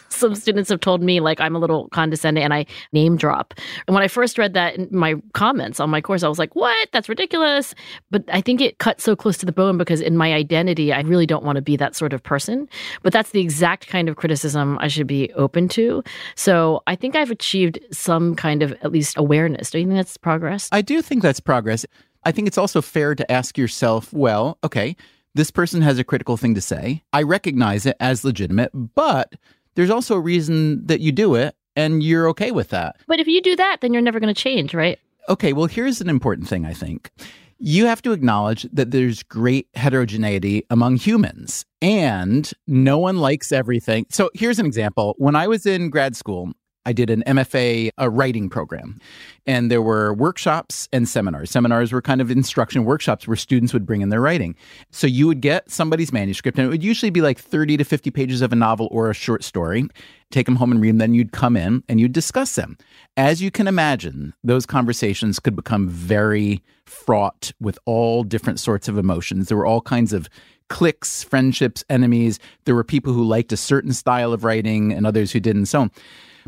some 0.09 0.35
students 0.35 0.71
have 0.71 0.81
told 0.81 1.03
me 1.03 1.21
like 1.21 1.41
I'm 1.41 1.55
a 1.55 1.59
little 1.59 1.89
condescending 1.89 2.43
and 2.43 2.55
I 2.55 2.67
name 2.93 3.17
drop. 3.17 3.55
And 3.87 3.95
when 3.95 4.03
I 4.03 4.09
first 4.09 4.39
read 4.39 4.55
that 4.55 4.77
in 4.77 4.89
my 4.91 5.15
comments 5.33 5.81
on 5.81 5.91
my 5.91 6.01
course, 6.01 6.23
I 6.23 6.29
was 6.29 6.39
like, 6.39 6.55
what? 6.55 6.89
That's 6.93 7.09
ridiculous. 7.09 7.75
But 8.11 8.25
I 8.33 8.41
think 8.41 8.61
it 8.61 8.79
cut 8.79 9.01
so 9.01 9.17
close 9.17 9.37
to 9.39 9.47
the 9.47 9.53
bone 9.53 9.79
because 9.79 10.01
in 10.01 10.17
my 10.17 10.33
identity, 10.33 10.93
I 10.93 11.01
really 11.01 11.27
don't 11.27 11.45
want 11.45 11.57
to 11.57 11.63
be 11.63 11.77
that 11.77 11.95
sort 11.95 12.13
of 12.13 12.23
person. 12.23 12.69
But 13.03 13.13
that's 13.13 13.31
the 13.31 13.41
exact 13.41 13.89
kind 13.89 14.09
of 14.09 14.17
criticism 14.17 14.79
I 14.81 14.89
should 14.89 15.07
be 15.07 15.33
open 15.35 15.69
to. 15.69 16.03
So 16.35 16.83
I 16.87 16.97
think 16.97 17.17
I've 17.17 17.31
achieved 17.31 17.79
some 17.93 18.35
kind 18.35 18.63
of 18.63 18.73
at 18.83 18.93
least 18.93 19.17
awareness. 19.17 19.71
Do 19.71 19.79
you 19.79 19.87
think 19.87 19.97
that's 19.97 20.17
progress? 20.17 20.69
I 20.73 20.83
do 20.83 21.03
think 21.03 21.23
that's 21.23 21.41
progress. 21.41 21.85
I 22.25 22.33
think 22.33 22.49
it's 22.49 22.59
also 22.59 22.83
fair 22.83 23.15
to 23.15 23.31
ask 23.31 23.57
yourself, 23.57 24.13
well, 24.13 24.59
okay, 24.65 24.97
this 25.35 25.51
person 25.51 25.83
has 25.83 25.99
a 25.99 26.05
critical 26.05 26.37
thing 26.37 26.55
to 26.55 26.61
say. 26.61 27.03
I 27.13 27.23
recognize 27.23 27.87
it 27.87 27.97
as 28.01 28.25
legitimate, 28.25 28.71
but 28.75 29.35
there's 29.77 29.91
also 29.91 30.17
a 30.17 30.21
reason 30.21 30.85
that 30.87 31.01
you 31.01 31.13
do 31.13 31.35
it 31.37 31.55
and 31.77 32.03
you're 32.03 32.29
okay 32.31 32.51
with 32.51 32.71
that. 32.71 32.97
But 33.07 33.21
if 33.21 33.29
you 33.29 33.41
do 33.41 33.55
that, 33.57 33.79
then 33.81 33.93
you're 33.93 34.03
never 34.03 34.19
going 34.19 34.35
to 34.35 34.41
change, 34.41 34.75
right? 34.75 34.99
Okay, 35.29 35.53
well, 35.53 35.67
here's 35.67 36.01
an 36.01 36.09
important 36.09 36.49
thing, 36.49 36.65
I 36.65 36.73
think. 36.73 37.11
You 37.59 37.87
have 37.87 38.03
to 38.03 38.13
acknowledge 38.13 38.67
that 38.73 38.91
there's 38.91 39.23
great 39.23 39.69
heterogeneity 39.75 40.65
among 40.69 40.97
humans 40.97 41.65
and 41.81 42.51
no 42.67 42.99
one 42.99 43.19
likes 43.19 43.53
everything. 43.53 44.07
So 44.11 44.31
here's 44.35 44.59
an 44.59 44.67
example. 44.67 45.15
When 45.19 45.37
I 45.37 45.47
was 45.47 45.65
in 45.65 45.91
grad 45.91 46.17
school, 46.17 46.53
I 46.87 46.93
did 46.93 47.11
an 47.11 47.25
MFA 47.27 47.91
a 47.99 48.09
writing 48.09 48.49
program, 48.49 48.99
and 49.45 49.71
there 49.71 49.83
were 49.83 50.15
workshops 50.15 50.89
and 50.93 51.09
seminars. 51.09 51.51
Seminars 51.51 51.93
were 51.93 52.01
kind 52.01 52.21
of 52.21 52.31
instruction 52.31 52.85
workshops 52.85 53.27
where 53.27 53.37
students 53.37 53.73
would 53.73 53.85
bring 53.85 54.01
in 54.01 54.09
their 54.09 54.21
writing. 54.21 54.55
So 54.93 55.07
you 55.07 55.27
would 55.27 55.41
get 55.41 55.71
somebody's 55.71 56.13
manuscript, 56.13 56.59
and 56.59 56.67
it 56.67 56.71
would 56.71 56.85
usually 56.85 57.11
be 57.11 57.21
like 57.21 57.39
30 57.39 57.77
to 57.79 57.85
50 57.85 58.11
pages 58.13 58.41
of 58.41 58.53
a 58.53 58.57
novel 58.57 58.89
or 58.93 59.11
a 59.11 59.15
short 59.15 59.43
story. 59.45 59.89
Take 60.31 60.47
them 60.47 60.57
home 60.57 60.71
and 60.71 60.81
read 60.81 60.91
them. 60.91 60.99
Then 60.99 61.15
you'd 61.15 61.33
come 61.33 61.57
in 61.57 61.83
and 61.89 62.01
you'd 62.01 62.13
discuss 62.13 62.55
them. 62.55 62.79
As 63.17 63.43
you 63.43 63.51
can 63.51 63.67
imagine, 63.67 64.33
those 64.43 64.65
conversations 64.65 65.39
could 65.39 65.57
become 65.57 65.89
very 65.89 66.63
fraught 66.85 67.53
with 67.61 67.79
all 67.85 68.23
different 68.23 68.61
sorts 68.61 68.89
of 68.89 68.97
emotions. 68.97 69.49
There 69.49 69.57
were 69.57 69.67
all 69.67 69.81
kinds 69.81 70.13
of 70.13 70.29
cliques, 70.69 71.23
friendships, 71.23 71.85
enemies. 71.89 72.39
There 72.65 72.75
were 72.75 72.85
people 72.85 73.13
who 73.13 73.25
liked 73.25 73.53
a 73.53 73.57
certain 73.57 73.93
style 73.93 74.33
of 74.33 74.45
writing 74.45 74.93
and 74.93 75.07
others 75.07 75.33
who 75.33 75.41
didn't. 75.41 75.67
So 75.67 75.89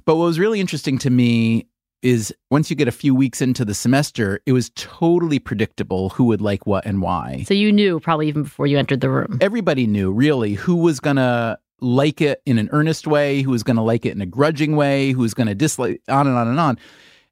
but 0.04 0.16
what 0.16 0.24
was 0.24 0.38
really 0.38 0.60
interesting 0.60 0.98
to 0.98 1.10
me 1.10 1.66
is 2.02 2.32
once 2.50 2.70
you 2.70 2.76
get 2.76 2.88
a 2.88 2.92
few 2.92 3.14
weeks 3.14 3.42
into 3.42 3.64
the 3.64 3.74
semester, 3.74 4.40
it 4.46 4.52
was 4.52 4.70
totally 4.76 5.38
predictable 5.38 6.10
who 6.10 6.24
would 6.24 6.40
like 6.40 6.66
what 6.66 6.86
and 6.86 7.02
why. 7.02 7.44
So 7.46 7.54
you 7.54 7.72
knew 7.72 7.98
probably 8.00 8.28
even 8.28 8.44
before 8.44 8.66
you 8.66 8.78
entered 8.78 9.00
the 9.00 9.10
room. 9.10 9.38
Everybody 9.40 9.86
knew 9.86 10.12
really 10.12 10.54
who 10.54 10.76
was 10.76 11.00
going 11.00 11.16
to 11.16 11.58
like 11.80 12.20
it 12.20 12.42
in 12.46 12.58
an 12.58 12.68
earnest 12.72 13.06
way, 13.06 13.42
who 13.42 13.50
was 13.50 13.62
going 13.62 13.76
to 13.76 13.82
like 13.82 14.06
it 14.06 14.12
in 14.12 14.20
a 14.20 14.26
grudging 14.26 14.76
way, 14.76 15.12
who 15.12 15.20
was 15.20 15.34
going 15.34 15.46
to 15.46 15.54
dislike, 15.54 16.00
on 16.08 16.26
and 16.26 16.36
on 16.36 16.48
and 16.48 16.60
on. 16.60 16.78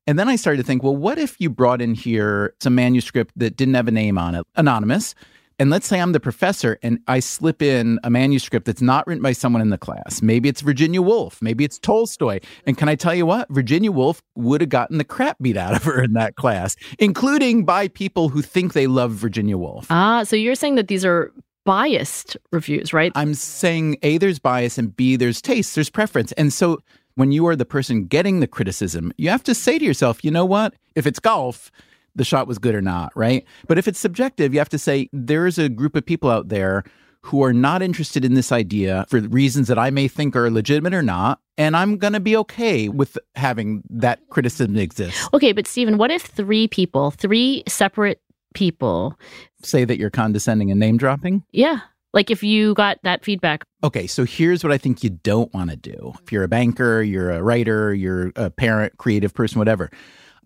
And 0.07 0.19
then 0.19 0.29
I 0.29 0.37
started 0.37 0.59
to 0.59 0.67
think, 0.67 0.83
well, 0.83 0.97
what 0.97 1.19
if 1.19 1.41
you 1.41 1.51
brought 1.51 1.83
in 1.83 1.95
here 1.95 2.55
some 2.61 2.75
manuscript 2.77 3.33
that 3.37 3.57
didn't 3.57 3.75
have 3.75 3.89
a 3.89 3.93
name 3.93 4.19
on 4.19 4.37
it, 4.37 4.47
anonymous? 4.55 5.15
And 5.59 5.71
let's 5.71 5.87
say 5.87 6.01
I'm 6.01 6.13
the 6.13 6.21
professor 6.21 6.79
and 6.83 6.99
I 7.07 7.21
slip 7.21 7.63
in 7.63 7.99
a 8.05 8.11
manuscript 8.11 8.67
that's 8.67 8.83
not 8.83 9.07
written 9.07 9.23
by 9.23 9.33
someone 9.33 9.63
in 9.63 9.71
the 9.71 9.79
class. 9.79 10.21
Maybe 10.21 10.49
it's 10.49 10.61
Virginia 10.61 11.01
Woolf. 11.01 11.41
Maybe 11.41 11.65
it's 11.65 11.79
Tolstoy. 11.79 12.41
And 12.67 12.77
can 12.77 12.89
I 12.89 12.95
tell 12.95 13.15
you 13.15 13.25
what? 13.25 13.49
Virginia 13.49 13.91
Woolf 13.91 14.23
would 14.35 14.61
have 14.61 14.71
gotten 14.71 14.99
the 14.99 15.05
crap 15.05 15.39
beat 15.41 15.57
out 15.57 15.75
of 15.75 15.85
her 15.85 16.03
in 16.03 16.13
that 16.13 16.37
class, 16.37 16.77
including 16.99 17.65
by 17.65 17.89
people 17.89 18.29
who 18.29 18.43
think 18.43 18.75
they 18.75 18.87
love 18.87 19.13
Virginia 19.13 19.57
Woolf. 19.57 19.87
Ah, 19.91 20.25
so 20.25 20.37
you're 20.37 20.55
saying 20.55 20.75
that 20.75 20.89
these 20.89 21.05
are 21.05 21.33
biased 21.65 22.37
reviews, 22.53 22.93
right? 22.93 23.11
I'm 23.15 23.35
saying 23.35 23.97
A, 24.03 24.19
there's 24.19 24.39
bias, 24.39 24.79
and 24.79 24.95
B, 24.95 25.17
there's 25.17 25.43
taste, 25.43 25.75
there's 25.75 25.91
preference. 25.91 26.33
And 26.33 26.53
so 26.53 26.79
when 27.17 27.33
you 27.33 27.47
are 27.47 27.57
the 27.57 27.65
person 27.65 28.05
getting 28.05 28.41
the 28.41 28.47
criticism, 28.47 29.13
you 29.17 29.31
have 29.31 29.43
to 29.45 29.55
say 29.55 29.79
to 29.79 29.85
yourself, 29.85 30.23
you 30.23 30.31
know 30.31 30.45
what? 30.45 30.75
If 30.95 31.07
it's 31.07 31.19
golf, 31.19 31.71
the 32.17 32.25
shot 32.25 32.47
was 32.49 32.59
good 32.59 32.75
or 32.75 32.83
not, 32.83 33.13
right? 33.15 33.45
But 33.69 33.79
if 33.79 33.87
it's 33.87 33.99
subjective, 33.99 34.53
you 34.53 34.59
have 34.61 34.69
to 34.71 34.79
say 34.79 35.09
there's 35.13 35.59
a 35.59 35.69
group 35.69 35.95
of 35.97 36.05
people 36.05 36.31
out 36.31 36.49
there 36.49 36.83
who 37.23 37.43
are 37.43 37.53
not 37.53 37.83
interested 37.83 38.25
in 38.25 38.35
this 38.35 38.53
idea 38.53 39.05
for 39.09 39.21
reasons 39.21 39.67
that 39.69 39.79
I 39.79 39.91
may 39.91 40.07
think 40.09 40.37
are 40.37 40.49
legitimate 40.51 40.95
or 40.95 41.03
not. 41.03 41.41
And 41.59 41.77
I'm 41.77 41.97
going 41.99 42.13
to 42.13 42.21
be 42.21 42.37
okay 42.37 42.89
with 42.89 43.19
having 43.35 43.83
that 43.91 44.21
criticism 44.31 44.77
exist. 44.77 45.29
Okay, 45.35 45.53
but 45.53 45.67
Stephen, 45.67 45.99
what 45.99 46.11
if 46.11 46.23
three 46.23 46.69
people, 46.69 47.11
three 47.11 47.65
separate 47.67 48.21
people, 48.55 49.19
Say 49.63 49.85
that 49.85 49.99
you're 49.99 50.11
condescending 50.11 50.71
and 50.71 50.79
name 50.79 50.97
dropping? 50.99 51.43
yeah, 51.53 51.81
like 52.15 52.31
if 52.31 52.43
you 52.43 52.75
got 52.75 52.99
that 53.03 53.25
feedback, 53.25 53.65
Okay, 53.85 54.07
so 54.07 54.25
here's 54.25 54.63
what 54.65 54.73
I 54.73 54.79
think 54.79 55.03
you 55.05 55.11
don't 55.11 55.53
want 55.53 55.71
to 55.71 55.77
do. 55.77 56.13
If 56.23 56.33
you're 56.33 56.45
a 56.45 56.49
banker, 56.49 57.03
you're 57.03 57.31
a 57.31 57.43
writer, 57.43 57.93
you're 57.95 58.33
a 58.37 58.51
parent, 58.51 58.97
creative 58.99 59.35
person, 59.35 59.59
whatever, 59.59 59.91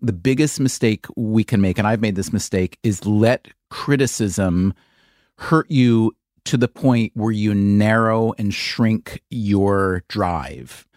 the 0.01 0.13
biggest 0.13 0.59
mistake 0.59 1.05
we 1.15 1.43
can 1.43 1.61
make, 1.61 1.77
and 1.77 1.87
I've 1.87 2.01
made 2.01 2.15
this 2.15 2.33
mistake, 2.33 2.77
is 2.83 3.05
let 3.05 3.47
criticism 3.69 4.73
hurt 5.37 5.69
you 5.69 6.15
to 6.45 6.57
the 6.57 6.67
point 6.67 7.11
where 7.15 7.31
you 7.31 7.53
narrow 7.53 8.33
and 8.37 8.53
shrink 8.53 9.21
your 9.29 10.03
drive. 10.07 10.87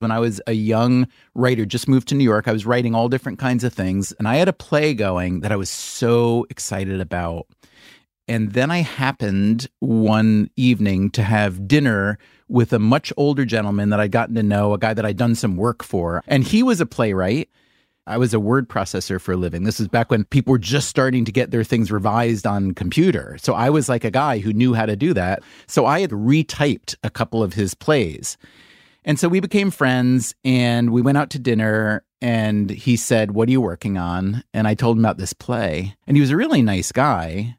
When 0.00 0.10
I 0.10 0.18
was 0.18 0.40
a 0.46 0.52
young 0.52 1.06
writer, 1.34 1.66
just 1.66 1.88
moved 1.88 2.08
to 2.08 2.14
New 2.14 2.24
York, 2.24 2.48
I 2.48 2.52
was 2.52 2.66
writing 2.66 2.94
all 2.94 3.08
different 3.08 3.38
kinds 3.38 3.64
of 3.64 3.72
things, 3.72 4.12
and 4.12 4.26
I 4.26 4.36
had 4.36 4.48
a 4.48 4.52
play 4.52 4.94
going 4.94 5.40
that 5.40 5.52
I 5.52 5.56
was 5.56 5.70
so 5.70 6.46
excited 6.50 7.00
about. 7.00 7.46
And 8.26 8.52
then 8.52 8.70
I 8.70 8.78
happened 8.78 9.68
one 9.80 10.50
evening 10.56 11.10
to 11.10 11.22
have 11.22 11.66
dinner 11.66 12.18
with 12.48 12.72
a 12.72 12.78
much 12.78 13.12
older 13.16 13.44
gentleman 13.44 13.90
that 13.90 14.00
I'd 14.00 14.12
gotten 14.12 14.36
to 14.36 14.42
know, 14.42 14.72
a 14.72 14.78
guy 14.78 14.94
that 14.94 15.04
I'd 15.04 15.16
done 15.16 15.34
some 15.34 15.56
work 15.56 15.82
for. 15.82 16.22
And 16.26 16.44
he 16.44 16.62
was 16.62 16.80
a 16.80 16.86
playwright. 16.86 17.48
I 18.06 18.18
was 18.18 18.34
a 18.34 18.40
word 18.40 18.68
processor 18.68 19.20
for 19.20 19.32
a 19.32 19.36
living. 19.36 19.64
This 19.64 19.80
is 19.80 19.88
back 19.88 20.10
when 20.10 20.24
people 20.24 20.52
were 20.52 20.58
just 20.58 20.88
starting 20.88 21.24
to 21.24 21.32
get 21.32 21.50
their 21.50 21.64
things 21.64 21.92
revised 21.92 22.46
on 22.46 22.74
computer. 22.74 23.36
So 23.40 23.54
I 23.54 23.70
was 23.70 23.88
like 23.88 24.04
a 24.04 24.10
guy 24.10 24.38
who 24.38 24.52
knew 24.52 24.74
how 24.74 24.86
to 24.86 24.96
do 24.96 25.14
that. 25.14 25.42
So 25.66 25.86
I 25.86 26.00
had 26.00 26.10
retyped 26.10 26.96
a 27.02 27.10
couple 27.10 27.42
of 27.42 27.54
his 27.54 27.74
plays. 27.74 28.36
And 29.04 29.18
so 29.18 29.28
we 29.28 29.40
became 29.40 29.70
friends 29.70 30.34
and 30.44 30.90
we 30.90 31.02
went 31.02 31.18
out 31.18 31.30
to 31.30 31.38
dinner 31.38 32.04
and 32.20 32.68
he 32.68 32.96
said, 32.96 33.30
"What 33.30 33.48
are 33.48 33.52
you 33.52 33.60
working 33.62 33.96
on?" 33.96 34.44
And 34.52 34.68
I 34.68 34.74
told 34.74 34.98
him 34.98 35.04
about 35.04 35.16
this 35.16 35.32
play. 35.32 35.96
And 36.06 36.16
he 36.16 36.20
was 36.20 36.30
a 36.30 36.36
really 36.36 36.60
nice 36.60 36.92
guy 36.92 37.56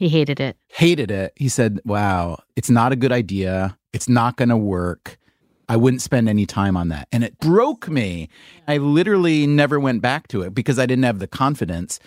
he 0.00 0.08
hated 0.08 0.40
it. 0.40 0.56
hated 0.68 1.10
it. 1.10 1.34
He 1.36 1.50
said, 1.50 1.78
Wow, 1.84 2.42
it's 2.56 2.70
not 2.70 2.90
a 2.90 2.96
good 2.96 3.12
idea. 3.12 3.76
It's 3.92 4.08
not 4.08 4.38
going 4.38 4.48
to 4.48 4.56
work. 4.56 5.18
I 5.70 5.76
wouldn't 5.76 6.02
spend 6.02 6.28
any 6.28 6.46
time 6.46 6.76
on 6.76 6.88
that. 6.88 7.06
And 7.12 7.22
it 7.22 7.38
broke 7.38 7.88
me. 7.88 8.28
I 8.66 8.78
literally 8.78 9.46
never 9.46 9.78
went 9.78 10.02
back 10.02 10.26
to 10.28 10.42
it 10.42 10.52
because 10.52 10.80
I 10.80 10.86
didn't 10.86 11.04
have 11.04 11.20
the 11.20 11.28
confidence. 11.28 12.00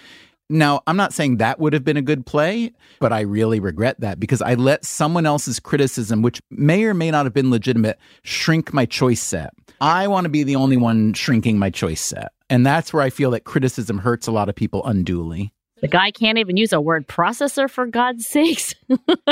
Now, 0.50 0.82
I'm 0.86 0.98
not 0.98 1.13
saying 1.13 1.38
that 1.38 1.60
would 1.60 1.72
have 1.72 1.86
been 1.86 1.96
a 1.96 2.01
good 2.01 2.25
play, 2.25 2.74
but 3.00 3.13
I 3.13 3.22
really 3.22 3.62
regret 3.62 4.01
that 4.01 4.20
because 4.20 4.41
I 4.41 4.55
let 4.55 4.84
someone 4.84 5.25
else's 5.25 5.62
criticism, 5.62 6.22
which 6.22 6.41
may 6.51 6.84
or 6.84 6.93
may 6.93 7.10
not 7.10 7.25
have 7.25 7.34
been 7.34 7.51
legitimate, 7.51 7.98
shrink 8.24 8.74
my 8.74 8.86
choice 8.86 9.22
set. 9.22 9.53
I 9.79 10.10
want 10.10 10.25
to 10.25 10.29
be 10.29 10.43
the 10.43 10.58
only 10.58 10.75
one 10.75 11.13
shrinking 11.13 11.58
my 11.58 11.70
choice 11.70 12.01
set. 12.01 12.34
And 12.50 12.65
that's 12.65 12.91
where 12.91 13.01
I 13.01 13.10
feel 13.10 13.32
that 13.32 13.46
criticism 13.46 13.98
hurts 13.98 14.27
a 14.27 14.34
lot 14.34 14.50
of 14.50 14.55
people 14.55 14.86
unduly. 14.86 15.53
The 15.79 15.88
guy 15.88 16.12
can't 16.12 16.38
even 16.38 16.58
use 16.58 16.74
a 16.74 16.82
word 16.82 17.08
processor 17.08 17.70
for 17.70 17.86
God's 17.86 18.27
sakes. 18.27 18.75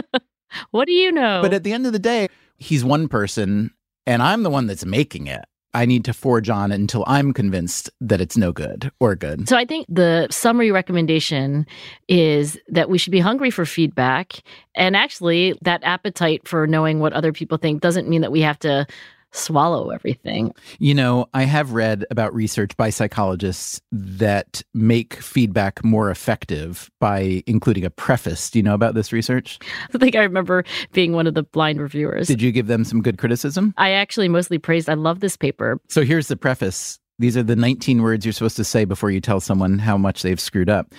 what 0.72 0.86
do 0.86 0.94
you 0.94 1.12
know? 1.12 1.42
But 1.42 1.54
at 1.54 1.64
the 1.64 1.74
end 1.74 1.86
of 1.86 1.92
the 1.92 2.00
day, 2.00 2.30
he's 2.58 2.86
one 2.86 3.10
person 3.10 3.72
and 4.05 4.22
I'm 4.22 4.43
the 4.43 4.50
one 4.50 4.67
that's 4.67 4.86
making 4.86 5.27
it. 5.27 5.46
I 5.74 5.86
need 5.86 6.03
to 6.05 6.13
forge 6.13 6.50
on 6.50 6.72
until 6.72 7.03
I'm 7.08 7.34
convinced 7.34 7.89
that 8.01 8.20
it's 8.20 8.36
no 8.36 8.51
good 8.51 8.91
or 9.00 9.15
good. 9.15 9.48
So 9.48 9.55
I 9.55 9.65
think 9.65 9.86
the 9.88 10.27
summary 10.29 10.70
recommendation 10.70 11.65
is 12.10 12.60
that 12.67 12.89
we 12.89 12.98
should 12.98 13.12
be 13.12 13.20
hungry 13.20 13.51
for 13.51 13.65
feedback. 13.65 14.41
And 14.75 14.98
actually, 14.98 15.55
that 15.62 15.81
appetite 15.84 16.46
for 16.46 16.67
knowing 16.67 17.00
what 17.00 17.13
other 17.13 17.31
people 17.31 17.58
think 17.58 17.81
doesn't 17.81 18.10
mean 18.10 18.22
that 18.22 18.34
we 18.34 18.41
have 18.41 18.60
to 18.60 18.86
swallow 19.32 19.90
everything. 19.90 20.54
You 20.80 20.94
know, 20.94 21.28
I 21.34 21.44
have 21.44 21.74
read 21.74 22.06
about 22.12 22.34
research 22.34 22.76
by 22.78 22.90
psychologists 22.90 23.82
that 23.92 24.62
make 24.74 25.16
feedback 25.16 25.84
more 25.84 26.10
effective 26.10 26.90
by 27.00 27.44
including 27.48 27.86
a 27.86 27.90
preface. 27.90 28.50
Do 28.50 28.60
you 28.60 28.64
know 28.64 28.74
about 28.74 28.96
this 28.96 29.12
research? 29.12 29.60
I 29.94 29.98
think 29.98 30.16
I 30.16 30.24
remember 30.24 30.64
being 30.92 31.14
one 31.14 31.28
of 31.28 31.34
the 31.34 31.44
blind 31.44 31.82
reviewers. 31.82 32.28
Did 32.28 32.42
you 32.42 32.52
give 32.52 32.68
them 32.68 32.84
some 32.84 33.02
good 33.02 33.18
criticism? 33.18 33.74
I 33.78 33.92
actually 33.92 34.30
mostly 34.30 34.58
praised, 34.58 34.90
I 34.90 34.96
love 34.96 35.20
this 35.20 35.38
paper. 35.38 35.80
So 35.90 36.04
here's 36.04 36.28
the 36.28 36.38
preface. 36.38 37.00
These 37.20 37.38
are 37.38 37.44
the 37.44 37.56
19 37.56 38.02
words 38.02 38.26
you're 38.26 38.34
supposed 38.34 38.56
to 38.58 38.64
say 38.64 38.84
before 38.84 39.12
you 39.12 39.22
tell 39.22 39.40
someone 39.40 39.78
how 39.78 39.96
much 39.96 40.24
they've 40.24 40.40
screwed 40.40 40.70
up. 40.70 40.94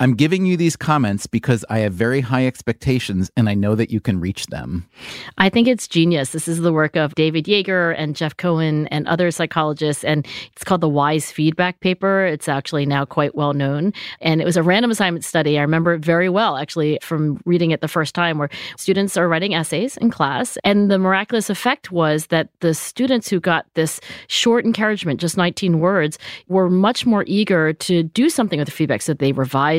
I'm 0.00 0.16
giving 0.16 0.44
you 0.44 0.56
these 0.56 0.74
comments 0.74 1.28
because 1.28 1.64
I 1.70 1.78
have 1.78 1.92
very 1.92 2.20
high 2.20 2.48
expectations 2.48 3.30
and 3.36 3.48
I 3.48 3.54
know 3.54 3.76
that 3.76 3.92
you 3.92 4.00
can 4.00 4.18
reach 4.18 4.46
them. 4.46 4.88
I 5.38 5.48
think 5.48 5.68
it's 5.68 5.86
genius. 5.86 6.30
This 6.30 6.48
is 6.48 6.58
the 6.58 6.72
work 6.72 6.96
of 6.96 7.14
David 7.14 7.44
Yeager 7.44 7.94
and 7.96 8.16
Jeff 8.16 8.36
Cohen 8.36 8.88
and 8.88 9.06
other 9.06 9.30
psychologists, 9.30 10.02
and 10.02 10.26
it's 10.52 10.64
called 10.64 10.80
the 10.80 10.88
WISE 10.88 11.30
feedback 11.30 11.78
paper. 11.78 12.26
It's 12.26 12.48
actually 12.48 12.86
now 12.86 13.04
quite 13.04 13.36
well 13.36 13.52
known. 13.52 13.92
And 14.20 14.40
it 14.40 14.44
was 14.44 14.56
a 14.56 14.64
random 14.64 14.90
assignment 14.90 15.24
study. 15.24 15.60
I 15.60 15.62
remember 15.62 15.94
it 15.94 16.04
very 16.04 16.28
well, 16.28 16.56
actually, 16.56 16.98
from 17.00 17.40
reading 17.44 17.70
it 17.70 17.80
the 17.80 17.86
first 17.86 18.16
time, 18.16 18.38
where 18.38 18.50
students 18.76 19.16
are 19.16 19.28
writing 19.28 19.54
essays 19.54 19.96
in 19.98 20.10
class. 20.10 20.58
And 20.64 20.90
the 20.90 20.98
miraculous 20.98 21.48
effect 21.50 21.92
was 21.92 22.26
that 22.26 22.48
the 22.60 22.74
students 22.74 23.28
who 23.28 23.38
got 23.38 23.66
this 23.74 24.00
short 24.26 24.64
encouragement, 24.64 25.20
just 25.20 25.36
19 25.36 25.78
words, 25.78 26.18
were 26.48 26.68
much 26.68 27.06
more 27.06 27.22
eager 27.28 27.72
to 27.74 28.02
do 28.02 28.28
something 28.28 28.58
with 28.58 28.66
the 28.66 28.72
feedback. 28.72 29.00
So 29.00 29.14
they 29.14 29.30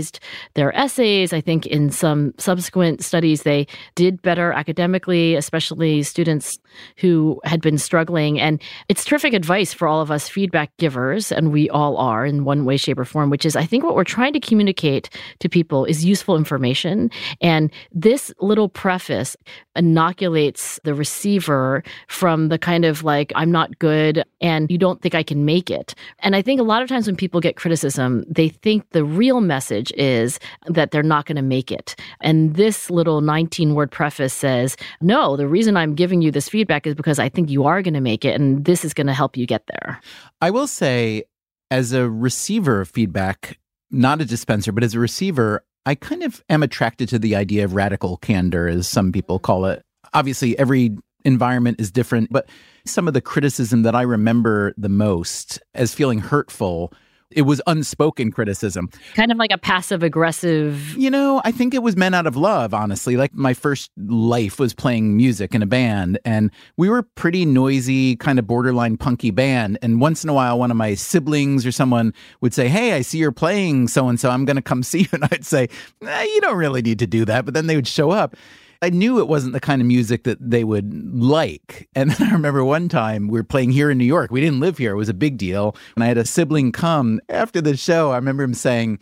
revised 0.06 0.20
their 0.54 0.76
essays. 0.76 1.34
I 1.34 1.42
think 1.42 1.66
in 1.66 1.90
some 1.92 2.34
subsequent 2.38 3.04
studies, 3.04 3.44
they 3.44 3.68
did 3.96 4.22
better 4.22 4.52
academically, 4.54 5.36
especially 5.36 6.04
students 6.04 6.60
who 6.98 7.40
had 7.44 7.62
been 7.62 7.78
struggling. 7.78 8.40
And 8.40 8.62
it's 8.90 9.06
terrific 9.06 9.34
advice 9.34 9.74
for 9.74 9.88
all 9.88 10.02
of 10.02 10.12
us 10.12 10.30
feedback 10.30 10.76
givers, 10.78 11.32
and 11.32 11.52
we 11.52 11.70
all 11.70 11.98
are 11.98 12.26
in 12.26 12.46
one 12.46 12.66
way, 12.66 12.78
shape, 12.78 13.00
or 13.00 13.06
form, 13.06 13.30
which 13.30 13.46
is 13.46 13.56
I 13.56 13.66
think 13.66 13.84
what 13.84 13.96
we're 13.96 14.04
trying 14.04 14.34
to 14.34 14.40
communicate 14.40 15.10
to 15.40 15.50
people 15.50 15.86
is 15.86 16.06
useful 16.06 16.38
information. 16.38 17.10
And 17.42 17.72
this 17.92 18.34
little 18.40 18.70
preface 18.70 19.36
inoculates 19.76 20.80
the 20.84 20.94
receiver 20.94 21.84
from 22.08 22.50
the 22.50 22.58
kind 22.58 22.86
of 22.86 23.04
like, 23.04 23.32
I'm 23.36 23.52
not 23.52 23.78
good 23.80 24.24
and 24.42 24.70
you 24.70 24.78
don't 24.78 25.02
think 25.02 25.16
I 25.16 25.24
can 25.24 25.46
make 25.46 25.70
it. 25.70 25.96
And 26.20 26.36
I 26.36 26.42
think 26.42 26.60
a 26.60 26.64
lot 26.64 26.82
of 26.82 26.90
times 26.90 27.08
when 27.08 27.16
people 27.16 27.42
get 27.42 27.56
criticism, 27.56 28.24
they 28.28 28.50
think 28.50 28.90
the 28.92 29.04
real 29.04 29.42
message 29.42 29.92
is 29.96 30.40
that 30.68 30.92
they're 30.92 31.04
not 31.04 31.26
going 31.26 31.36
to 31.36 31.42
make 31.42 31.72
it. 31.72 31.96
And 32.22 32.56
this 32.56 32.90
little 32.90 33.22
19 33.22 33.76
word 33.76 33.92
preface 33.92 34.34
says, 34.34 34.78
no, 35.02 35.36
the 35.36 35.48
reason 35.48 35.78
I'm 35.78 35.96
giving 35.96 36.22
you 36.22 36.32
this 36.32 36.50
feedback 36.50 36.86
is 36.88 36.96
because 36.96 37.20
I 37.20 37.30
think 37.30 37.50
you 37.50 37.66
are 37.66 37.82
going 37.82 37.94
to 37.94 38.02
make 38.02 38.26
it 38.26 38.40
and 38.40 38.66
this 38.66 38.86
is 38.86 38.94
going 38.94 39.08
to 39.08 39.14
help 39.14 39.38
you 39.38 39.46
get 39.46 39.68
there. 39.68 40.02
I 40.42 40.52
will 40.52 40.68
say, 40.68 41.24
as 41.72 41.94
a 41.94 42.10
receiver 42.10 42.82
of 42.82 42.90
feedback, 42.90 43.60
not 43.92 44.22
a 44.22 44.26
dispenser, 44.26 44.72
but 44.72 44.84
as 44.84 44.94
a 44.94 45.00
receiver, 45.00 45.64
I 45.86 45.96
kind 45.96 46.24
of 46.24 46.44
am 46.50 46.64
attracted 46.64 47.10
to 47.10 47.20
the 47.20 47.36
idea 47.36 47.64
of 47.64 47.74
radical 47.74 48.18
candor, 48.18 48.68
as 48.68 48.88
some 48.88 49.12
people 49.12 49.40
call 49.40 49.66
it. 49.66 49.84
Obviously, 50.14 50.58
every 50.58 50.98
environment 51.24 51.80
is 51.80 51.92
different, 51.92 52.32
but 52.32 52.48
some 52.86 53.08
of 53.08 53.14
the 53.14 53.22
criticism 53.22 53.84
that 53.84 53.96
I 53.96 54.04
remember 54.04 54.74
the 54.78 54.90
most 54.90 55.60
as 55.74 55.94
feeling 55.94 56.20
hurtful, 56.20 56.94
it 57.32 57.44
was 57.44 57.62
unspoken 57.68 58.32
criticism. 58.32 58.90
Kind 59.16 59.32
of 59.32 59.38
like 59.38 59.52
a 59.52 59.58
passive 59.58 60.04
aggressive. 60.04 60.96
You 60.98 61.10
know, 61.10 61.42
I 61.44 61.52
think 61.52 61.74
it 61.74 61.82
was 61.84 61.96
meant 61.96 62.16
out 62.16 62.28
of 62.28 62.36
love, 62.36 62.74
honestly. 62.74 63.18
Like 63.18 63.34
my 63.34 63.54
first 63.54 63.92
life 63.98 64.60
was 64.60 64.74
playing 64.74 65.18
music 65.18 65.56
in 65.56 65.62
a 65.62 65.66
band, 65.66 66.20
and 66.24 66.52
we 66.78 66.90
were 66.90 67.04
pretty 67.04 67.46
noisy, 67.46 68.16
kind 68.16 68.40
of 68.40 68.48
borderline 68.48 68.98
punky 68.98 69.32
band. 69.32 69.78
And 69.82 70.00
once 70.00 70.24
in 70.24 70.30
a 70.30 70.34
while, 70.34 70.60
one 70.60 70.72
of 70.72 70.78
my 70.78 70.94
siblings 70.94 71.66
or 71.66 71.72
someone 71.72 72.14
would 72.42 72.54
say, 72.54 72.68
Hey, 72.68 72.94
I 72.94 73.02
see 73.02 73.18
you're 73.18 73.32
playing 73.32 73.88
so 73.88 74.08
and 74.08 74.20
so. 74.20 74.30
I'm 74.30 74.46
going 74.46 74.58
to 74.58 74.62
come 74.62 74.84
see 74.84 75.02
you. 75.02 75.08
And 75.12 75.24
I'd 75.26 75.46
say, 75.46 75.68
eh, 76.06 76.24
You 76.24 76.42
don't 76.42 76.58
really 76.58 76.82
need 76.82 77.00
to 77.00 77.08
do 77.08 77.26
that. 77.26 77.46
But 77.46 77.54
then 77.54 77.68
they 77.68 77.76
would 77.76 77.88
show 77.88 78.12
up. 78.12 78.36
I 78.82 78.90
knew 78.90 79.20
it 79.20 79.28
wasn't 79.28 79.54
the 79.54 79.60
kind 79.60 79.82
of 79.82 79.88
music 79.88 80.24
that 80.24 80.38
they 80.40 80.64
would 80.64 80.94
like. 81.14 81.90
And 81.96 82.12
then 82.12 82.30
I 82.30 82.34
remember 82.34 82.64
one 82.64 82.90
time 82.90 83.28
we 83.28 83.40
were 83.40 83.44
playing 83.44 83.72
here 83.72 83.90
in 83.90 83.98
New 83.98 84.06
York. 84.06 84.30
We 84.30 84.42
didn't 84.42 84.60
live 84.60 84.78
here, 84.78 84.92
it 84.92 84.98
was 84.98 85.10
a 85.10 85.14
big 85.14 85.38
deal. 85.38 85.76
And 85.96 86.04
I 86.04 86.08
had 86.08 86.18
a 86.18 86.26
sibling 86.26 86.72
come 86.72 87.22
after 87.30 87.62
the 87.62 87.78
show. 87.78 88.12
I 88.12 88.16
remember 88.16 88.44
him 88.44 88.54
saying, 88.54 89.00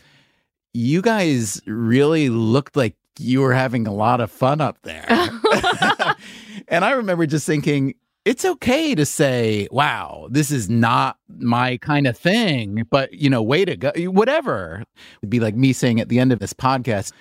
You 0.73 1.01
guys 1.01 1.61
really 1.65 2.29
looked 2.29 2.75
like 2.75 2.95
you 3.19 3.41
were 3.41 3.53
having 3.53 3.87
a 3.87 3.93
lot 3.93 4.21
of 4.21 4.31
fun 4.31 4.61
up 4.61 4.77
there. 4.83 5.05
and 6.67 6.85
I 6.85 6.91
remember 6.91 7.25
just 7.25 7.45
thinking, 7.45 7.95
it's 8.25 8.45
okay 8.45 8.95
to 8.95 9.05
say, 9.05 9.67
wow, 9.71 10.27
this 10.31 10.49
is 10.49 10.69
not 10.69 11.17
my 11.37 11.77
kind 11.77 12.07
of 12.07 12.17
thing, 12.17 12.85
but 12.89 13.13
you 13.13 13.29
know, 13.29 13.43
way 13.43 13.65
to 13.65 13.75
go, 13.75 13.91
whatever. 14.05 14.83
It'd 15.19 15.29
be 15.29 15.41
like 15.41 15.55
me 15.55 15.73
saying 15.73 15.99
at 15.99 16.09
the 16.09 16.19
end 16.19 16.31
of 16.31 16.39
this 16.39 16.53
podcast, 16.53 17.11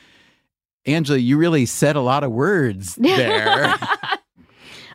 Angela, 0.87 1.19
you 1.19 1.37
really 1.37 1.67
said 1.67 1.97
a 1.97 2.01
lot 2.01 2.25
of 2.25 2.33
words 2.33 2.95
there. 3.01 3.75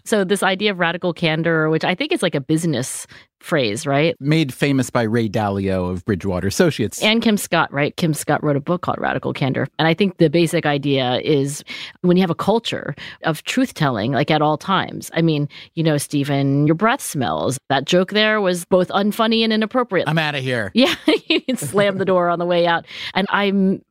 So 0.07 0.23
this 0.23 0.41
idea 0.41 0.71
of 0.71 0.79
radical 0.79 1.13
candor, 1.13 1.69
which 1.69 1.83
I 1.83 1.93
think 1.93 2.13
is 2.13 2.23
like 2.23 2.33
a 2.33 2.39
business 2.39 3.07
phrase, 3.39 3.85
right? 3.85 4.15
Made 4.19 4.53
famous 4.53 4.89
by 4.89 5.03
Ray 5.03 5.27
Dalio 5.27 5.91
of 5.91 6.05
Bridgewater 6.05 6.47
Associates. 6.47 7.03
And 7.03 7.21
Kim 7.21 7.35
Scott, 7.35 7.71
right? 7.73 7.95
Kim 7.97 8.13
Scott 8.13 8.41
wrote 8.43 8.55
a 8.55 8.61
book 8.61 8.81
called 8.81 8.99
Radical 8.99 9.33
Candor. 9.33 9.67
And 9.77 9.87
I 9.87 9.93
think 9.93 10.17
the 10.17 10.29
basic 10.29 10.65
idea 10.65 11.19
is 11.23 11.63
when 12.01 12.15
you 12.17 12.21
have 12.21 12.29
a 12.29 12.35
culture 12.35 12.95
of 13.23 13.43
truth 13.43 13.73
telling, 13.73 14.13
like 14.13 14.31
at 14.31 14.41
all 14.41 14.57
times. 14.57 15.11
I 15.13 15.21
mean, 15.21 15.49
you 15.73 15.83
know, 15.83 15.97
Stephen, 15.97 16.67
your 16.67 16.75
breath 16.75 17.01
smells. 17.01 17.59
That 17.69 17.85
joke 17.85 18.11
there 18.11 18.39
was 18.39 18.63
both 18.63 18.87
unfunny 18.89 19.43
and 19.43 19.51
inappropriate. 19.51 20.07
I'm 20.07 20.17
out 20.17 20.35
of 20.35 20.43
here. 20.43 20.71
Yeah, 20.73 20.95
you 21.27 21.41
slam 21.57 21.97
the 21.97 22.05
door 22.05 22.29
on 22.29 22.39
the 22.39 22.45
way 22.45 22.65
out. 22.65 22.85
And 23.13 23.27
I'm 23.29 23.81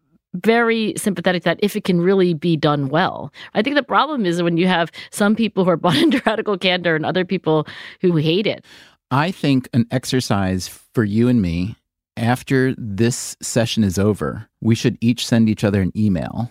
very 0.45 0.95
sympathetic 0.97 1.43
that 1.45 1.59
if 1.63 1.77
it 1.77 1.85
can 1.85 2.01
really 2.01 2.35
be 2.35 2.57
done 2.57 2.89
well. 2.89 3.33
I 3.55 3.63
think 3.63 3.77
the 3.77 3.83
problem 3.83 4.27
is 4.27 4.43
when 4.43 4.57
you 4.57 4.67
have 4.67 4.91
some 5.11 5.35
people 5.35 5.65
who 5.65 5.71
are 5.71 5.77
bought 5.77 5.97
into 6.03 6.23
radical 6.27 6.59
candor 6.59 6.97
and 6.97 7.07
other 7.07 7.25
people 7.25 7.67
who 8.01 8.17
hate 8.17 8.47
it. 8.47 8.65
I 9.11 9.31
think 9.31 9.69
an 9.73 9.87
exercise 9.91 10.67
for 10.69 11.05
you 11.05 11.29
and 11.29 11.41
me 11.41 11.77
after 12.17 12.75
this 12.79 13.37
session 13.43 13.85
is 13.85 13.99
over, 13.99 14.49
we 14.61 14.75
should 14.75 14.97
each 15.01 15.27
send 15.27 15.49
each 15.49 15.65
other 15.65 15.81
an 15.83 15.93
email 15.97 16.51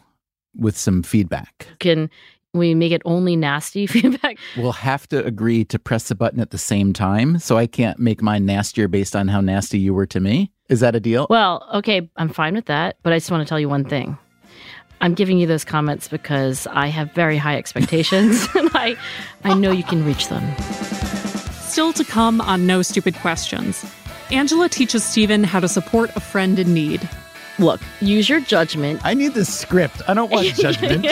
with 0.56 0.78
some 0.78 1.04
feedback. 1.04 1.68
Can 1.80 2.10
we 2.54 2.74
make 2.74 2.92
it 2.92 3.02
only 3.06 3.36
nasty 3.36 3.88
feedback? 3.88 4.38
We'll 4.56 4.72
have 4.72 5.08
to 5.10 5.26
agree 5.26 5.66
to 5.66 5.80
press 5.80 6.08
the 6.08 6.16
button 6.16 6.40
at 6.40 6.52
the 6.52 6.58
same 6.58 6.94
time. 6.94 7.40
So 7.40 7.58
I 7.58 7.68
can't 7.68 8.00
make 8.00 8.22
mine 8.22 8.46
nastier 8.46 8.88
based 8.88 9.16
on 9.16 9.28
how 9.28 9.42
nasty 9.42 9.80
you 9.80 9.94
were 9.94 10.06
to 10.08 10.20
me. 10.20 10.52
Is 10.70 10.80
that 10.80 10.96
a 10.96 11.00
deal? 11.00 11.28
Well, 11.30 11.68
okay, 11.76 12.10
I'm 12.18 12.30
fine 12.30 12.56
with 12.56 12.66
that. 12.66 12.98
But 13.04 13.14
I 13.14 13.18
just 13.18 13.30
want 13.32 13.46
to 13.46 13.50
tell 13.50 13.60
you 13.60 13.70
one 13.70 13.86
thing. 13.86 14.18
I'm 15.02 15.14
giving 15.14 15.38
you 15.38 15.46
those 15.46 15.64
comments 15.64 16.08
because 16.08 16.68
I 16.68 16.88
have 16.88 17.12
very 17.14 17.38
high 17.38 17.58
expectations 17.58 18.48
and 18.56 18.70
I, 18.74 18.96
I 19.44 19.54
know 19.54 19.72
you 19.72 19.84
can 19.84 20.06
reach 20.06 20.30
them. 20.30 20.44
Still 21.54 21.94
to 21.94 22.04
come 22.04 22.42
on 22.42 22.66
No 22.66 22.82
Stupid 22.82 23.16
Questions. 23.16 23.86
Angela 24.32 24.70
teaches 24.70 25.04
Stephen 25.04 25.44
how 25.44 25.60
to 25.60 25.68
support 25.68 26.10
a 26.16 26.20
friend 26.20 26.58
in 26.58 26.74
need. 26.74 27.08
Look, 27.60 27.82
use 28.02 28.28
your 28.28 28.40
judgment. 28.40 29.02
I 29.04 29.14
need 29.14 29.34
this 29.34 29.54
script. 29.54 30.02
I 30.08 30.14
don't 30.14 30.32
want 30.32 30.48
judgment. 30.56 31.06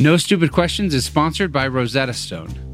No 0.00 0.16
Stupid 0.16 0.50
Questions 0.50 0.92
is 0.94 1.04
sponsored 1.04 1.52
by 1.52 1.68
Rosetta 1.68 2.12
Stone. 2.12 2.73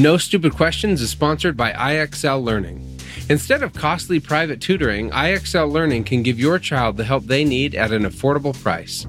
No 0.00 0.16
Stupid 0.16 0.54
Questions 0.54 1.02
is 1.02 1.10
sponsored 1.10 1.58
by 1.58 1.72
IXL 1.72 2.42
Learning. 2.42 2.98
Instead 3.28 3.62
of 3.62 3.74
costly 3.74 4.18
private 4.18 4.58
tutoring, 4.58 5.10
IXL 5.10 5.70
Learning 5.70 6.04
can 6.04 6.22
give 6.22 6.40
your 6.40 6.58
child 6.58 6.96
the 6.96 7.04
help 7.04 7.26
they 7.26 7.44
need 7.44 7.74
at 7.74 7.92
an 7.92 8.04
affordable 8.04 8.58
price. 8.62 9.06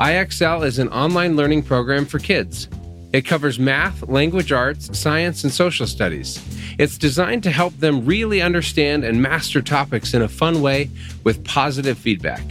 IXL 0.00 0.66
is 0.66 0.80
an 0.80 0.88
online 0.88 1.36
learning 1.36 1.62
program 1.62 2.04
for 2.04 2.18
kids. 2.18 2.68
It 3.12 3.22
covers 3.22 3.60
math, 3.60 4.02
language 4.08 4.50
arts, 4.50 4.98
science, 4.98 5.44
and 5.44 5.52
social 5.52 5.86
studies. 5.86 6.44
It's 6.76 6.98
designed 6.98 7.44
to 7.44 7.52
help 7.52 7.78
them 7.78 8.04
really 8.04 8.42
understand 8.42 9.04
and 9.04 9.22
master 9.22 9.62
topics 9.62 10.12
in 10.12 10.22
a 10.22 10.28
fun 10.28 10.60
way 10.60 10.90
with 11.22 11.44
positive 11.44 11.96
feedback. 11.96 12.42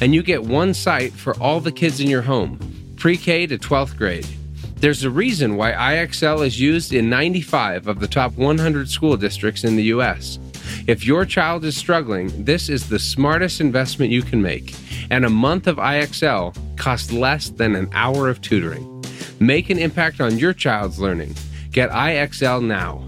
And 0.00 0.12
you 0.12 0.24
get 0.24 0.42
one 0.42 0.74
site 0.74 1.12
for 1.12 1.36
all 1.36 1.60
the 1.60 1.70
kids 1.70 2.00
in 2.00 2.10
your 2.10 2.22
home, 2.22 2.58
pre 2.96 3.16
K 3.16 3.46
to 3.46 3.56
12th 3.56 3.96
grade. 3.96 4.26
There's 4.78 5.04
a 5.04 5.10
reason 5.10 5.56
why 5.56 5.72
IXL 5.72 6.46
is 6.46 6.60
used 6.60 6.92
in 6.92 7.08
95 7.08 7.88
of 7.88 7.98
the 7.98 8.06
top 8.06 8.36
100 8.36 8.90
school 8.90 9.16
districts 9.16 9.64
in 9.64 9.76
the 9.76 9.84
U.S. 9.84 10.38
If 10.86 11.06
your 11.06 11.24
child 11.24 11.64
is 11.64 11.74
struggling, 11.74 12.44
this 12.44 12.68
is 12.68 12.86
the 12.88 12.98
smartest 12.98 13.62
investment 13.62 14.12
you 14.12 14.20
can 14.20 14.42
make. 14.42 14.74
And 15.10 15.24
a 15.24 15.30
month 15.30 15.66
of 15.66 15.78
IXL 15.78 16.54
costs 16.76 17.10
less 17.10 17.48
than 17.48 17.74
an 17.74 17.88
hour 17.92 18.28
of 18.28 18.42
tutoring. 18.42 19.02
Make 19.40 19.70
an 19.70 19.78
impact 19.78 20.20
on 20.20 20.38
your 20.38 20.52
child's 20.52 21.00
learning. 21.00 21.34
Get 21.72 21.88
IXL 21.90 22.62
now. 22.62 23.02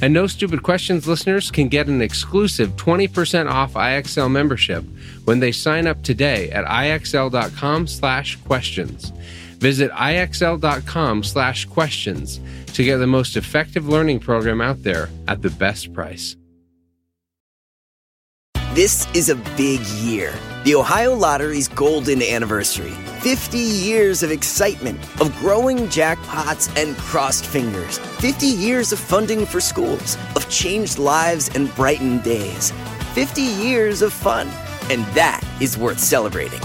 And 0.00 0.14
No 0.14 0.28
Stupid 0.28 0.62
Questions 0.62 1.08
listeners 1.08 1.50
can 1.50 1.66
get 1.66 1.88
an 1.88 2.00
exclusive 2.00 2.76
20% 2.76 3.50
off 3.50 3.74
IXL 3.74 4.30
membership 4.30 4.84
when 5.24 5.40
they 5.40 5.50
sign 5.50 5.88
up 5.88 6.04
today 6.04 6.48
at 6.50 6.64
ixl.com/questions. 6.64 9.12
Visit 9.58 9.90
ixl.com/questions 9.92 12.40
to 12.74 12.84
get 12.84 12.98
the 12.98 13.06
most 13.06 13.36
effective 13.36 13.88
learning 13.88 14.20
program 14.20 14.60
out 14.60 14.82
there 14.82 15.08
at 15.26 15.40
the 15.42 15.50
best 15.50 15.92
price. 15.92 16.36
This 18.74 19.08
is 19.12 19.28
a 19.28 19.34
big 19.56 19.80
year. 20.04 20.32
The 20.62 20.76
Ohio 20.76 21.14
Lottery's 21.14 21.66
golden 21.66 22.22
anniversary. 22.22 22.92
50 23.22 23.58
years 23.58 24.22
of 24.22 24.30
excitement, 24.30 25.00
of 25.20 25.36
growing 25.40 25.88
jackpots 25.88 26.70
and 26.80 26.96
crossed 26.96 27.44
fingers. 27.44 27.98
50 28.20 28.46
years 28.46 28.92
of 28.92 29.00
funding 29.00 29.46
for 29.46 29.60
schools, 29.60 30.16
of 30.36 30.48
changed 30.48 30.98
lives 30.98 31.50
and 31.56 31.74
brightened 31.74 32.22
days. 32.22 32.70
50 33.14 33.42
years 33.42 34.02
of 34.02 34.12
fun. 34.12 34.46
And 34.90 35.04
that 35.06 35.42
is 35.60 35.76
worth 35.76 35.98
celebrating. 35.98 36.60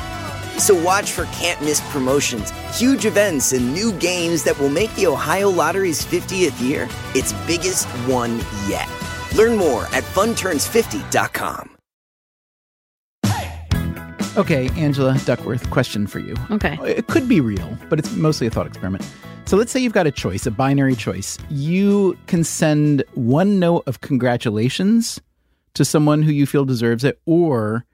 So 0.57 0.81
watch 0.81 1.11
for 1.11 1.25
can't 1.25 1.61
miss 1.61 1.81
promotions, 1.91 2.51
huge 2.77 3.05
events, 3.05 3.53
and 3.53 3.73
new 3.73 3.91
games 3.93 4.43
that 4.43 4.57
will 4.59 4.69
make 4.69 4.93
the 4.95 5.07
Ohio 5.07 5.49
Lottery's 5.49 6.05
50th 6.05 6.61
year 6.61 6.87
its 7.15 7.33
biggest 7.45 7.87
one 8.07 8.39
yet. 8.67 8.89
Learn 9.35 9.57
more 9.57 9.85
at 9.87 10.03
funturns50.com. 10.03 11.69
Okay, 14.35 14.67
Angela 14.75 15.15
Duckworth, 15.25 15.69
question 15.69 16.07
for 16.07 16.17
you. 16.17 16.35
Okay. 16.49 16.75
It 16.83 17.05
could 17.05 17.29
be 17.29 17.39
real, 17.39 17.77
but 17.87 17.99
it's 17.99 18.15
mostly 18.15 18.47
a 18.47 18.49
thought 18.49 18.65
experiment. 18.65 19.07
So 19.45 19.57
let's 19.57 19.71
say 19.71 19.79
you've 19.79 19.93
got 19.93 20.07
a 20.07 20.11
choice, 20.11 20.47
a 20.47 20.51
binary 20.51 20.95
choice. 20.95 21.37
You 21.49 22.17
can 22.25 22.43
send 22.43 23.03
one 23.13 23.59
note 23.59 23.83
of 23.85 24.01
congratulations 24.01 25.21
to 25.75 25.85
someone 25.85 26.23
who 26.23 26.31
you 26.31 26.47
feel 26.47 26.65
deserves 26.65 27.03
it, 27.03 27.19
or 27.27 27.85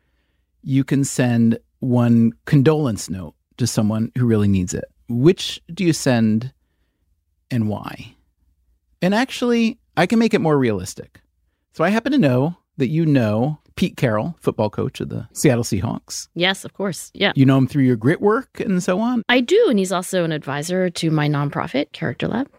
you 0.64 0.86
can 0.86 1.04
send 1.04 1.58
one 1.80 2.34
condolence 2.46 3.10
note 3.10 3.36
to 3.58 3.68
someone 3.68 4.12
who 4.18 4.26
really 4.26 4.48
needs 4.48 4.74
it. 4.74 4.86
Which 5.08 5.62
do 5.74 5.84
you 5.84 5.94
send 5.94 6.54
and 7.52 7.68
why? 7.68 8.16
And 9.02 9.16
actually, 9.16 9.80
I 9.98 10.06
can 10.06 10.20
make 10.20 10.34
it 10.34 10.40
more 10.42 10.58
realistic. 10.58 11.22
So 11.74 11.84
I 11.84 11.90
happen 11.90 12.12
to 12.12 12.18
know 12.18 12.56
that 12.78 12.90
you 12.90 13.06
know 13.06 13.60
Pete 13.76 13.96
Carroll, 13.98 14.36
football 14.42 14.70
coach 14.70 15.00
of 15.00 15.10
the 15.10 15.28
Seattle 15.34 15.64
Seahawks. 15.64 16.28
Yes, 16.36 16.66
of 16.66 16.74
course. 16.74 17.12
Yeah. 17.14 17.32
You 17.36 17.46
know 17.46 17.58
him 17.58 17.68
through 17.68 17.84
your 17.84 17.96
grit 17.96 18.20
work 18.22 18.60
and 18.60 18.84
so 18.84 19.00
on. 19.00 19.24
I 19.30 19.40
do. 19.40 19.68
And 19.70 19.80
he's 19.80 19.92
also 19.94 20.24
an 20.26 20.32
advisor 20.34 20.90
to 20.90 21.12
my 21.12 21.28
nonprofit, 21.30 21.92
Character 21.94 22.28
Lab. 22.28 22.50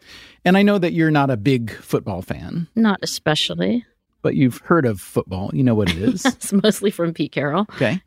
And 0.45 0.57
I 0.57 0.63
know 0.63 0.79
that 0.79 0.95
you're 0.95 1.11
not 1.11 1.29
a 1.31 1.37
big 1.37 1.71
football 1.73 2.23
fan, 2.23 2.69
Not 2.75 2.99
especially. 3.03 3.85
but 4.23 4.35
you've 4.35 4.59
heard 4.59 4.87
of 4.87 4.99
football. 5.01 5.51
You 5.53 5.63
know 5.63 5.75
what 5.75 5.91
it 5.91 5.99
is. 5.99 6.25
It's 6.27 6.53
mostly 6.55 6.91
from 6.91 7.13
Pete 7.13 7.33
Carroll. 7.33 7.67
okay. 7.75 8.01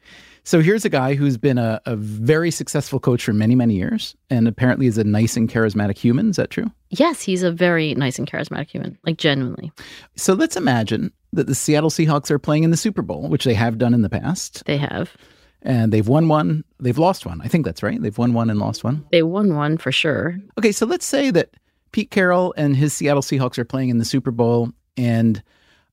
So 0.46 0.60
here's 0.60 0.84
a 0.84 0.90
guy 0.90 1.16
who's 1.16 1.38
been 1.38 1.58
a, 1.58 1.82
a 1.86 1.96
very 1.96 2.52
successful 2.52 3.00
coach 3.00 3.24
for 3.24 3.32
many, 3.34 3.56
many 3.56 3.76
years 3.76 4.16
and 4.30 4.46
apparently 4.48 4.88
is 4.88 4.98
a 4.98 5.04
nice 5.06 5.38
and 5.38 5.50
charismatic 5.50 5.98
human. 5.98 6.30
Is 6.30 6.36
that 6.36 6.50
true? 6.50 6.70
Yes, 6.90 7.22
he's 7.22 7.44
a 7.44 7.52
very 7.52 7.96
nice 7.96 8.20
and 8.20 8.30
charismatic 8.30 8.70
human, 8.70 8.98
like 9.06 9.18
genuinely. 9.18 9.72
So 10.18 10.34
let's 10.34 10.58
imagine 10.58 11.14
that 11.32 11.48
the 11.48 11.56
Seattle 11.56 11.90
Seahawks 11.90 12.30
are 12.30 12.40
playing 12.40 12.64
in 12.64 12.72
the 12.72 12.78
Super 12.78 13.02
Bowl, 13.02 13.30
which 13.30 13.46
they 13.46 13.54
have 13.54 13.78
done 13.78 13.94
in 13.94 14.02
the 14.02 14.10
past. 14.10 14.66
They 14.66 14.78
have. 14.78 15.16
and 15.62 15.94
they've 15.94 16.08
won 16.10 16.28
one, 16.28 16.66
they've 16.78 16.98
lost 16.98 17.26
one. 17.26 17.40
I 17.42 17.48
think 17.48 17.64
that's 17.66 17.82
right. 17.82 18.02
They've 18.02 18.18
won 18.18 18.34
one 18.34 18.50
and 18.50 18.60
lost 18.60 18.84
one. 18.84 19.06
They 19.14 19.24
won 19.24 19.56
one 19.56 19.78
for 19.78 19.94
sure. 19.94 20.38
Okay, 20.58 20.74
so 20.74 20.86
let's 20.86 21.06
say 21.06 21.32
that 21.32 21.52
Pete 21.94 22.12
Carroll 22.12 22.54
and 22.58 22.76
his 22.76 22.92
Seattle 22.92 23.22
Seahawks 23.24 23.58
are 23.58 23.66
playing 23.66 23.90
in 23.90 23.98
the 23.98 24.06
Super 24.06 24.32
Bowl 24.32 24.72
and 24.98 25.42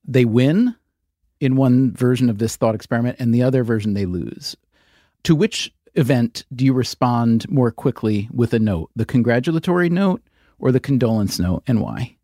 they 0.05 0.25
win 0.25 0.75
in 1.41 1.57
one 1.57 1.91
version 1.91 2.29
of 2.29 2.37
this 2.37 2.55
thought 2.55 2.75
experiment 2.75 3.17
and 3.19 3.33
the 3.33 3.43
other 3.43 3.63
version 3.65 3.93
they 3.93 4.05
lose. 4.05 4.55
To 5.23 5.35
which 5.35 5.73
event 5.95 6.45
do 6.55 6.63
you 6.63 6.71
respond 6.71 7.49
more 7.49 7.71
quickly 7.71 8.29
with 8.31 8.53
a 8.53 8.59
note? 8.59 8.91
The 8.95 9.05
congratulatory 9.05 9.89
note 9.89 10.21
or 10.59 10.71
the 10.71 10.79
condolence 10.79 11.39
note 11.39 11.63
and 11.67 11.81
why? 11.81 12.15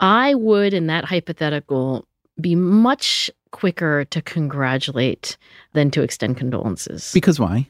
I 0.00 0.34
would, 0.34 0.74
in 0.74 0.88
that 0.88 1.04
hypothetical, 1.04 2.08
be 2.40 2.54
much 2.54 3.30
quicker 3.52 4.04
to 4.06 4.20
congratulate 4.22 5.36
than 5.72 5.90
to 5.92 6.02
extend 6.02 6.36
condolences. 6.36 7.12
Because 7.12 7.38
why? 7.38 7.68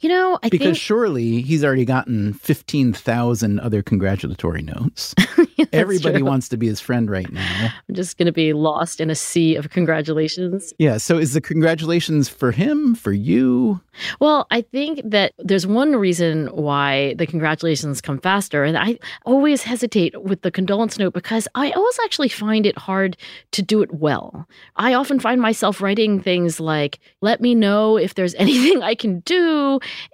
You 0.00 0.08
know, 0.08 0.38
I 0.42 0.48
because 0.48 0.64
think 0.64 0.76
surely 0.76 1.42
he's 1.42 1.64
already 1.64 1.84
gotten 1.84 2.32
15,000 2.34 3.60
other 3.60 3.82
congratulatory 3.82 4.62
notes. 4.62 5.14
That's 5.36 5.68
Everybody 5.72 6.18
true. 6.18 6.24
wants 6.26 6.48
to 6.48 6.56
be 6.56 6.66
his 6.66 6.80
friend 6.80 7.10
right 7.10 7.30
now. 7.30 7.68
I'm 7.88 7.94
just 7.94 8.16
going 8.16 8.26
to 8.26 8.32
be 8.32 8.52
lost 8.52 9.00
in 9.00 9.10
a 9.10 9.14
sea 9.14 9.56
of 9.56 9.70
congratulations. 9.70 10.72
Yeah, 10.78 10.96
so 10.96 11.18
is 11.18 11.34
the 11.34 11.40
congratulations 11.40 12.28
for 12.28 12.50
him, 12.52 12.94
for 12.94 13.12
you? 13.12 13.80
Well, 14.20 14.46
I 14.50 14.62
think 14.62 15.02
that 15.04 15.34
there's 15.38 15.66
one 15.66 15.96
reason 15.96 16.46
why 16.48 17.14
the 17.18 17.26
congratulations 17.26 18.00
come 18.00 18.18
faster. 18.18 18.64
And 18.64 18.78
I 18.78 18.98
always 19.26 19.62
hesitate 19.62 20.22
with 20.22 20.42
the 20.42 20.50
condolence 20.50 20.98
note 20.98 21.12
because 21.12 21.46
I 21.54 21.70
always 21.72 21.98
actually 22.04 22.28
find 22.28 22.64
it 22.64 22.78
hard 22.78 23.16
to 23.52 23.62
do 23.62 23.82
it 23.82 23.92
well. 23.92 24.48
I 24.76 24.94
often 24.94 25.20
find 25.20 25.40
myself 25.40 25.80
writing 25.82 26.20
things 26.20 26.58
like, 26.60 26.98
let 27.20 27.40
me 27.40 27.54
know 27.54 27.96
if 27.98 28.14
there's 28.14 28.34
anything 28.38 28.82
I 28.82 28.94
can 28.94 29.20
do. 29.20 29.49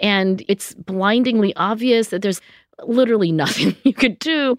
And 0.00 0.44
it's 0.48 0.74
blindingly 0.74 1.54
obvious 1.56 2.08
that 2.08 2.22
there's 2.22 2.40
literally 2.84 3.32
nothing 3.42 3.76
you 3.84 3.94
could 3.94 4.18
do. 4.18 4.56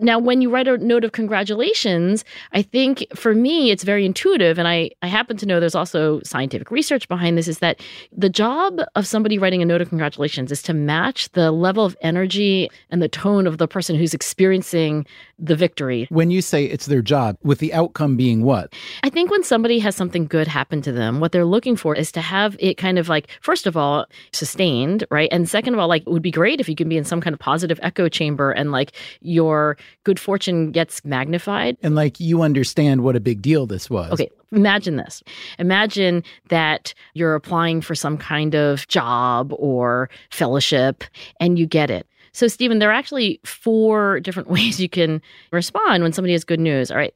Now, 0.00 0.18
when 0.18 0.40
you 0.40 0.50
write 0.50 0.68
a 0.68 0.78
note 0.78 1.04
of 1.04 1.12
congratulations, 1.12 2.24
I 2.52 2.62
think 2.62 3.06
for 3.14 3.34
me, 3.34 3.70
it's 3.70 3.84
very 3.84 4.06
intuitive. 4.06 4.58
And 4.58 4.66
I, 4.66 4.90
I 5.02 5.06
happen 5.06 5.36
to 5.38 5.46
know 5.46 5.60
there's 5.60 5.74
also 5.74 6.20
scientific 6.22 6.70
research 6.70 7.08
behind 7.08 7.36
this 7.36 7.48
is 7.48 7.58
that 7.58 7.80
the 8.16 8.28
job 8.28 8.80
of 8.94 9.06
somebody 9.06 9.38
writing 9.38 9.62
a 9.62 9.64
note 9.64 9.80
of 9.80 9.88
congratulations 9.88 10.50
is 10.50 10.62
to 10.62 10.74
match 10.74 11.30
the 11.32 11.50
level 11.50 11.84
of 11.84 11.96
energy 12.00 12.70
and 12.90 13.02
the 13.02 13.08
tone 13.08 13.46
of 13.46 13.58
the 13.58 13.68
person 13.68 13.96
who's 13.96 14.14
experiencing 14.14 15.06
the 15.38 15.56
victory. 15.56 16.06
When 16.08 16.30
you 16.30 16.40
say 16.40 16.64
it's 16.64 16.86
their 16.86 17.02
job, 17.02 17.36
with 17.42 17.58
the 17.58 17.74
outcome 17.74 18.16
being 18.16 18.42
what? 18.42 18.72
I 19.02 19.10
think 19.10 19.30
when 19.30 19.42
somebody 19.42 19.78
has 19.80 19.96
something 19.96 20.26
good 20.26 20.46
happen 20.46 20.82
to 20.82 20.92
them, 20.92 21.20
what 21.20 21.32
they're 21.32 21.44
looking 21.44 21.76
for 21.76 21.94
is 21.94 22.12
to 22.12 22.20
have 22.20 22.56
it 22.60 22.76
kind 22.76 22.98
of 22.98 23.08
like, 23.08 23.28
first 23.40 23.66
of 23.66 23.76
all, 23.76 24.06
sustained, 24.32 25.04
right? 25.10 25.28
And 25.32 25.48
second 25.48 25.74
of 25.74 25.80
all, 25.80 25.88
like, 25.88 26.02
it 26.02 26.08
would 26.08 26.22
be 26.22 26.30
great 26.30 26.60
if 26.60 26.68
you 26.68 26.76
can 26.76 26.88
be 26.88 26.96
in 26.96 27.04
some 27.04 27.20
kind 27.20 27.34
of 27.34 27.40
positive 27.40 27.80
echo 27.82 28.08
chamber 28.08 28.52
and 28.52 28.70
like 28.70 28.92
your 29.20 29.76
good 30.04 30.18
fortune 30.18 30.70
gets 30.70 31.04
magnified. 31.04 31.76
And 31.82 31.94
like 31.94 32.20
you 32.20 32.42
understand 32.42 33.02
what 33.02 33.16
a 33.16 33.20
big 33.20 33.42
deal 33.42 33.66
this 33.66 33.88
was. 33.88 34.12
Okay, 34.12 34.30
imagine 34.50 34.96
this. 34.96 35.22
Imagine 35.58 36.22
that 36.48 36.94
you're 37.14 37.34
applying 37.34 37.80
for 37.80 37.94
some 37.94 38.18
kind 38.18 38.54
of 38.54 38.86
job 38.88 39.52
or 39.56 40.10
fellowship 40.30 41.04
and 41.40 41.58
you 41.58 41.66
get 41.66 41.90
it. 41.90 42.06
So, 42.32 42.48
Stephen, 42.48 42.78
there 42.78 42.88
are 42.88 42.94
actually 42.94 43.40
four 43.44 44.20
different 44.20 44.48
ways 44.50 44.80
you 44.80 44.88
can 44.88 45.20
respond 45.50 46.02
when 46.02 46.12
somebody 46.12 46.32
has 46.32 46.44
good 46.44 46.60
news. 46.60 46.90
All 46.90 46.96
right. 46.96 47.14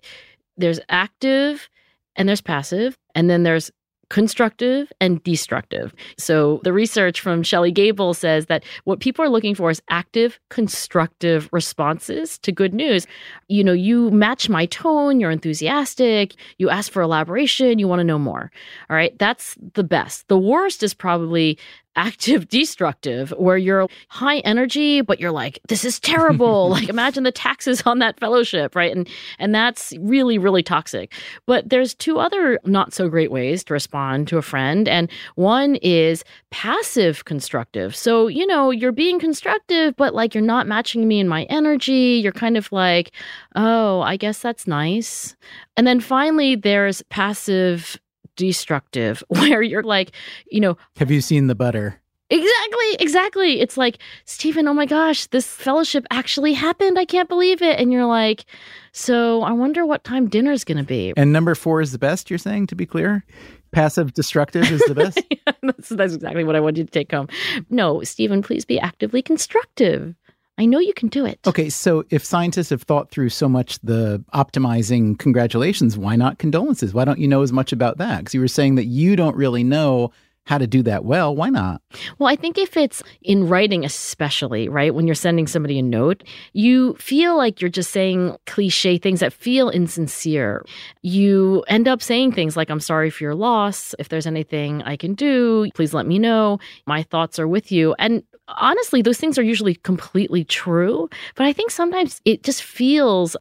There's 0.56 0.80
active 0.88 1.68
and 2.16 2.28
there's 2.28 2.40
passive, 2.40 2.96
and 3.14 3.28
then 3.28 3.42
there's 3.42 3.70
constructive 4.08 4.92
and 5.00 5.22
destructive. 5.24 5.94
So 6.18 6.60
the 6.62 6.72
research 6.72 7.20
from 7.20 7.42
Shelley 7.42 7.72
Gable 7.72 8.14
says 8.14 8.46
that 8.46 8.64
what 8.84 9.00
people 9.00 9.24
are 9.24 9.28
looking 9.28 9.54
for 9.54 9.70
is 9.70 9.82
active, 9.90 10.38
constructive 10.48 11.48
responses 11.52 12.38
to 12.38 12.52
good 12.52 12.72
news. 12.72 13.06
You 13.48 13.64
know, 13.64 13.72
you 13.72 14.10
match 14.10 14.48
my 14.48 14.66
tone, 14.66 15.18
you're 15.20 15.30
enthusiastic, 15.30 16.34
you 16.58 16.70
ask 16.70 16.92
for 16.92 17.02
elaboration, 17.02 17.78
you 17.78 17.88
want 17.88 18.00
to 18.00 18.04
know 18.04 18.18
more. 18.18 18.50
All 18.88 18.96
right, 18.96 19.16
that's 19.18 19.56
the 19.74 19.84
best. 19.84 20.28
The 20.28 20.38
worst 20.38 20.82
is 20.82 20.94
probably 20.94 21.58
active 21.96 22.48
destructive 22.56 23.30
where 23.38 23.56
you're 23.56 23.88
high 24.08 24.38
energy 24.40 25.00
but 25.00 25.18
you're 25.18 25.32
like 25.32 25.58
this 25.68 25.84
is 25.84 25.98
terrible. 26.00 26.66
Like 26.76 26.88
imagine 26.88 27.22
the 27.22 27.32
taxes 27.32 27.82
on 27.86 28.00
that 28.00 28.20
fellowship 28.20 28.76
right? 28.76 28.94
And 28.94 29.08
and 29.38 29.54
that's 29.54 29.94
really 30.00 30.38
really 30.38 30.62
toxic. 30.62 31.12
But 31.46 31.68
there's 31.68 31.94
two 31.94 32.18
other 32.18 32.58
not 32.64 32.92
so 32.92 33.08
great 33.08 33.30
ways 33.30 33.64
to 33.64 33.72
respond 33.72 34.28
to 34.28 34.38
a 34.38 34.42
friend 34.42 34.88
and 34.88 35.10
one 35.36 35.76
is 35.76 36.24
passive 36.50 37.24
constructive. 37.24 37.96
So 37.96 38.26
you 38.26 38.46
know 38.46 38.70
you're 38.70 38.92
being 38.92 39.18
constructive 39.18 39.96
but 39.96 40.14
like 40.14 40.34
you're 40.34 40.42
not 40.42 40.66
matching 40.66 41.08
me 41.08 41.20
in 41.20 41.28
my 41.28 41.44
energy. 41.44 42.20
You're 42.22 42.32
kind 42.32 42.56
of 42.56 42.70
like 42.72 43.12
oh 43.54 44.00
i 44.00 44.16
guess 44.16 44.40
that's 44.40 44.66
nice. 44.66 45.34
And 45.76 45.86
then 45.86 46.00
finally 46.00 46.56
there's 46.56 47.02
passive 47.02 47.98
destructive 48.36 49.22
where 49.28 49.62
you're 49.62 49.82
like 49.82 50.12
you 50.50 50.60
know 50.60 50.76
Have 50.96 51.10
you 51.10 51.20
seen 51.20 51.46
the 51.46 51.54
butter? 51.54 52.00
Exactly, 52.28 52.96
exactly. 52.98 53.60
It's 53.60 53.76
like, 53.76 53.98
Stephen, 54.24 54.66
oh 54.66 54.74
my 54.74 54.86
gosh, 54.86 55.26
this 55.26 55.46
fellowship 55.46 56.04
actually 56.10 56.54
happened. 56.54 56.98
I 56.98 57.04
can't 57.04 57.28
believe 57.28 57.62
it. 57.62 57.78
And 57.78 57.92
you're 57.92 58.06
like, 58.06 58.46
so 58.90 59.42
I 59.42 59.52
wonder 59.52 59.86
what 59.86 60.02
time 60.02 60.28
dinner's 60.28 60.64
going 60.64 60.78
to 60.78 60.84
be. 60.84 61.12
And 61.16 61.32
number 61.32 61.54
four 61.54 61.80
is 61.80 61.92
the 61.92 61.98
best, 61.98 62.28
you're 62.28 62.38
saying, 62.38 62.66
to 62.68 62.74
be 62.74 62.84
clear? 62.84 63.24
Passive 63.70 64.12
destructive 64.12 64.68
is 64.72 64.82
the 64.88 64.94
best? 64.96 65.22
that's, 65.62 65.88
that's 65.90 66.14
exactly 66.14 66.42
what 66.42 66.56
I 66.56 66.60
want 66.60 66.78
you 66.78 66.84
to 66.84 66.90
take 66.90 67.12
home. 67.12 67.28
No, 67.70 68.02
Stephen, 68.02 68.42
please 68.42 68.64
be 68.64 68.80
actively 68.80 69.22
constructive. 69.22 70.16
I 70.58 70.64
know 70.64 70.78
you 70.78 70.94
can 70.94 71.08
do 71.08 71.26
it. 71.26 71.38
Okay, 71.46 71.68
so 71.68 72.04
if 72.10 72.24
scientists 72.24 72.70
have 72.70 72.82
thought 72.82 73.10
through 73.10 73.28
so 73.28 73.48
much 73.48 73.78
the 73.80 74.24
optimizing 74.32 75.18
congratulations, 75.18 75.98
why 75.98 76.16
not 76.16 76.38
condolences? 76.38 76.94
Why 76.94 77.04
don't 77.04 77.18
you 77.18 77.28
know 77.28 77.42
as 77.42 77.52
much 77.52 77.72
about 77.72 77.98
that? 77.98 78.18
Because 78.18 78.34
you 78.34 78.40
were 78.40 78.48
saying 78.48 78.76
that 78.76 78.86
you 78.86 79.16
don't 79.16 79.36
really 79.36 79.64
know 79.64 80.12
how 80.46 80.58
to 80.58 80.66
do 80.66 80.82
that 80.84 81.04
well. 81.04 81.34
Why 81.34 81.50
not? 81.50 81.82
Well, 82.18 82.28
I 82.28 82.36
think 82.36 82.56
if 82.56 82.76
it's 82.76 83.02
in 83.20 83.48
writing, 83.48 83.84
especially, 83.84 84.68
right, 84.68 84.94
when 84.94 85.06
you're 85.06 85.14
sending 85.16 85.48
somebody 85.48 85.78
a 85.78 85.82
note, 85.82 86.22
you 86.52 86.94
feel 86.94 87.36
like 87.36 87.60
you're 87.60 87.68
just 87.68 87.90
saying 87.90 88.36
cliche 88.46 88.96
things 88.96 89.20
that 89.20 89.32
feel 89.32 89.68
insincere. 89.68 90.64
You 91.02 91.64
end 91.66 91.88
up 91.88 92.00
saying 92.00 92.32
things 92.32 92.56
like, 92.56 92.70
I'm 92.70 92.80
sorry 92.80 93.10
for 93.10 93.24
your 93.24 93.34
loss. 93.34 93.94
If 93.98 94.08
there's 94.08 94.26
anything 94.26 94.82
I 94.84 94.96
can 94.96 95.14
do, 95.14 95.68
please 95.74 95.92
let 95.92 96.06
me 96.06 96.18
know. 96.18 96.60
My 96.86 97.02
thoughts 97.02 97.40
are 97.40 97.48
with 97.48 97.72
you. 97.72 97.96
And 97.98 98.22
honestly, 98.48 99.02
those 99.02 99.18
things 99.18 99.38
are 99.38 99.42
usually 99.42 99.74
completely 99.76 100.44
true. 100.44 101.08
But 101.34 101.46
I 101.46 101.52
think 101.52 101.70
sometimes 101.70 102.20
it 102.24 102.42
just 102.42 102.62
feels 102.62 103.36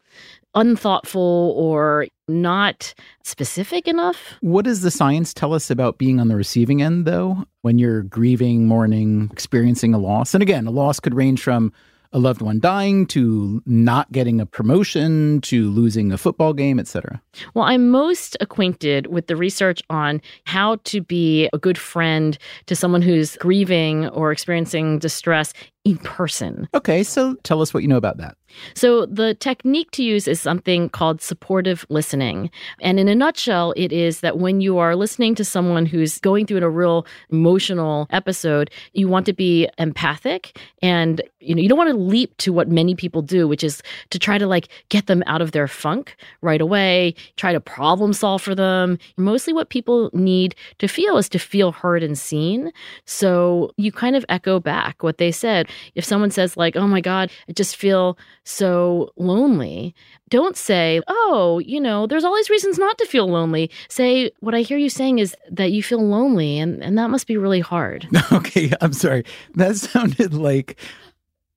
unthoughtful 0.54 1.52
or 1.56 2.06
not 2.28 2.94
specific 3.22 3.86
enough. 3.86 4.34
What 4.40 4.64
does 4.64 4.80
the 4.80 4.90
science 4.90 5.34
tell 5.34 5.52
us 5.52 5.70
about 5.70 5.98
being 5.98 6.18
on 6.18 6.28
the 6.28 6.36
receiving 6.36 6.82
end, 6.82 7.04
though, 7.04 7.44
when 7.62 7.78
you're 7.78 8.02
grieving, 8.02 8.66
mourning, 8.66 9.28
experiencing 9.32 9.94
a 9.94 9.98
loss? 9.98 10.34
And 10.34 10.42
again, 10.42 10.66
a 10.66 10.70
loss 10.70 10.98
could 10.98 11.14
range 11.14 11.42
from 11.42 11.72
a 12.12 12.18
loved 12.18 12.42
one 12.42 12.60
dying 12.60 13.06
to 13.06 13.62
not 13.66 14.10
getting 14.12 14.40
a 14.40 14.46
promotion 14.46 15.40
to 15.42 15.70
losing 15.70 16.12
a 16.12 16.18
football 16.18 16.52
game, 16.52 16.78
etc. 16.78 17.20
Well, 17.54 17.64
I'm 17.64 17.90
most 17.90 18.36
acquainted 18.40 19.06
with 19.06 19.26
the 19.26 19.36
research 19.36 19.82
on 19.90 20.20
how 20.44 20.76
to 20.84 21.00
be 21.00 21.48
a 21.52 21.58
good 21.58 21.78
friend 21.78 22.38
to 22.66 22.76
someone 22.76 23.02
who's 23.02 23.36
grieving 23.36 24.08
or 24.08 24.32
experiencing 24.32 24.98
distress 24.98 25.52
in 25.86 25.98
person. 25.98 26.68
Okay, 26.74 27.04
so 27.04 27.34
tell 27.44 27.62
us 27.62 27.72
what 27.72 27.84
you 27.84 27.88
know 27.88 27.96
about 27.96 28.16
that. 28.16 28.36
So, 28.74 29.06
the 29.06 29.34
technique 29.34 29.90
to 29.92 30.02
use 30.02 30.26
is 30.26 30.40
something 30.40 30.88
called 30.88 31.20
supportive 31.20 31.86
listening. 31.88 32.50
And 32.80 32.98
in 32.98 33.08
a 33.08 33.14
nutshell, 33.14 33.72
it 33.76 33.92
is 33.92 34.20
that 34.20 34.38
when 34.38 34.60
you 34.60 34.78
are 34.78 34.96
listening 34.96 35.34
to 35.36 35.44
someone 35.44 35.86
who's 35.86 36.18
going 36.18 36.46
through 36.46 36.58
a 36.58 36.68
real 36.68 37.06
emotional 37.30 38.06
episode, 38.10 38.70
you 38.92 39.08
want 39.08 39.26
to 39.26 39.32
be 39.32 39.68
empathic 39.78 40.58
and 40.82 41.22
you 41.40 41.54
know, 41.54 41.62
you 41.62 41.68
don't 41.68 41.78
want 41.78 41.90
to 41.90 41.96
leap 41.96 42.36
to 42.38 42.52
what 42.52 42.68
many 42.68 42.94
people 42.94 43.22
do, 43.22 43.46
which 43.46 43.62
is 43.62 43.82
to 44.10 44.18
try 44.18 44.36
to 44.36 44.46
like 44.46 44.68
get 44.88 45.06
them 45.06 45.22
out 45.26 45.40
of 45.40 45.52
their 45.52 45.68
funk 45.68 46.16
right 46.40 46.60
away, 46.60 47.14
try 47.36 47.52
to 47.52 47.60
problem 47.60 48.12
solve 48.12 48.42
for 48.42 48.54
them. 48.54 48.98
Mostly 49.16 49.52
what 49.52 49.68
people 49.68 50.10
need 50.12 50.56
to 50.78 50.88
feel 50.88 51.18
is 51.18 51.28
to 51.28 51.38
feel 51.38 51.70
heard 51.72 52.02
and 52.02 52.18
seen. 52.18 52.72
So, 53.04 53.70
you 53.76 53.92
kind 53.92 54.16
of 54.16 54.24
echo 54.28 54.58
back 54.58 55.02
what 55.02 55.18
they 55.18 55.30
said. 55.30 55.68
If 55.94 56.04
someone 56.04 56.30
says 56.30 56.56
like, 56.56 56.76
"Oh 56.76 56.86
my 56.86 57.00
god, 57.00 57.30
I 57.48 57.52
just 57.52 57.76
feel 57.76 58.18
so 58.44 59.10
lonely." 59.16 59.94
Don't 60.28 60.56
say, 60.56 61.00
"Oh, 61.06 61.60
you 61.64 61.80
know, 61.80 62.06
there's 62.06 62.24
all 62.24 62.34
these 62.34 62.50
reasons 62.50 62.78
not 62.78 62.98
to 62.98 63.06
feel 63.06 63.28
lonely." 63.28 63.70
Say, 63.88 64.30
"What 64.40 64.54
I 64.54 64.62
hear 64.62 64.78
you 64.78 64.90
saying 64.90 65.18
is 65.18 65.34
that 65.50 65.72
you 65.72 65.82
feel 65.82 66.04
lonely 66.06 66.58
and 66.58 66.82
and 66.82 66.98
that 66.98 67.10
must 67.10 67.26
be 67.26 67.36
really 67.36 67.60
hard." 67.60 68.08
Okay, 68.32 68.72
I'm 68.80 68.92
sorry. 68.92 69.24
That 69.54 69.76
sounded 69.76 70.34
like 70.34 70.76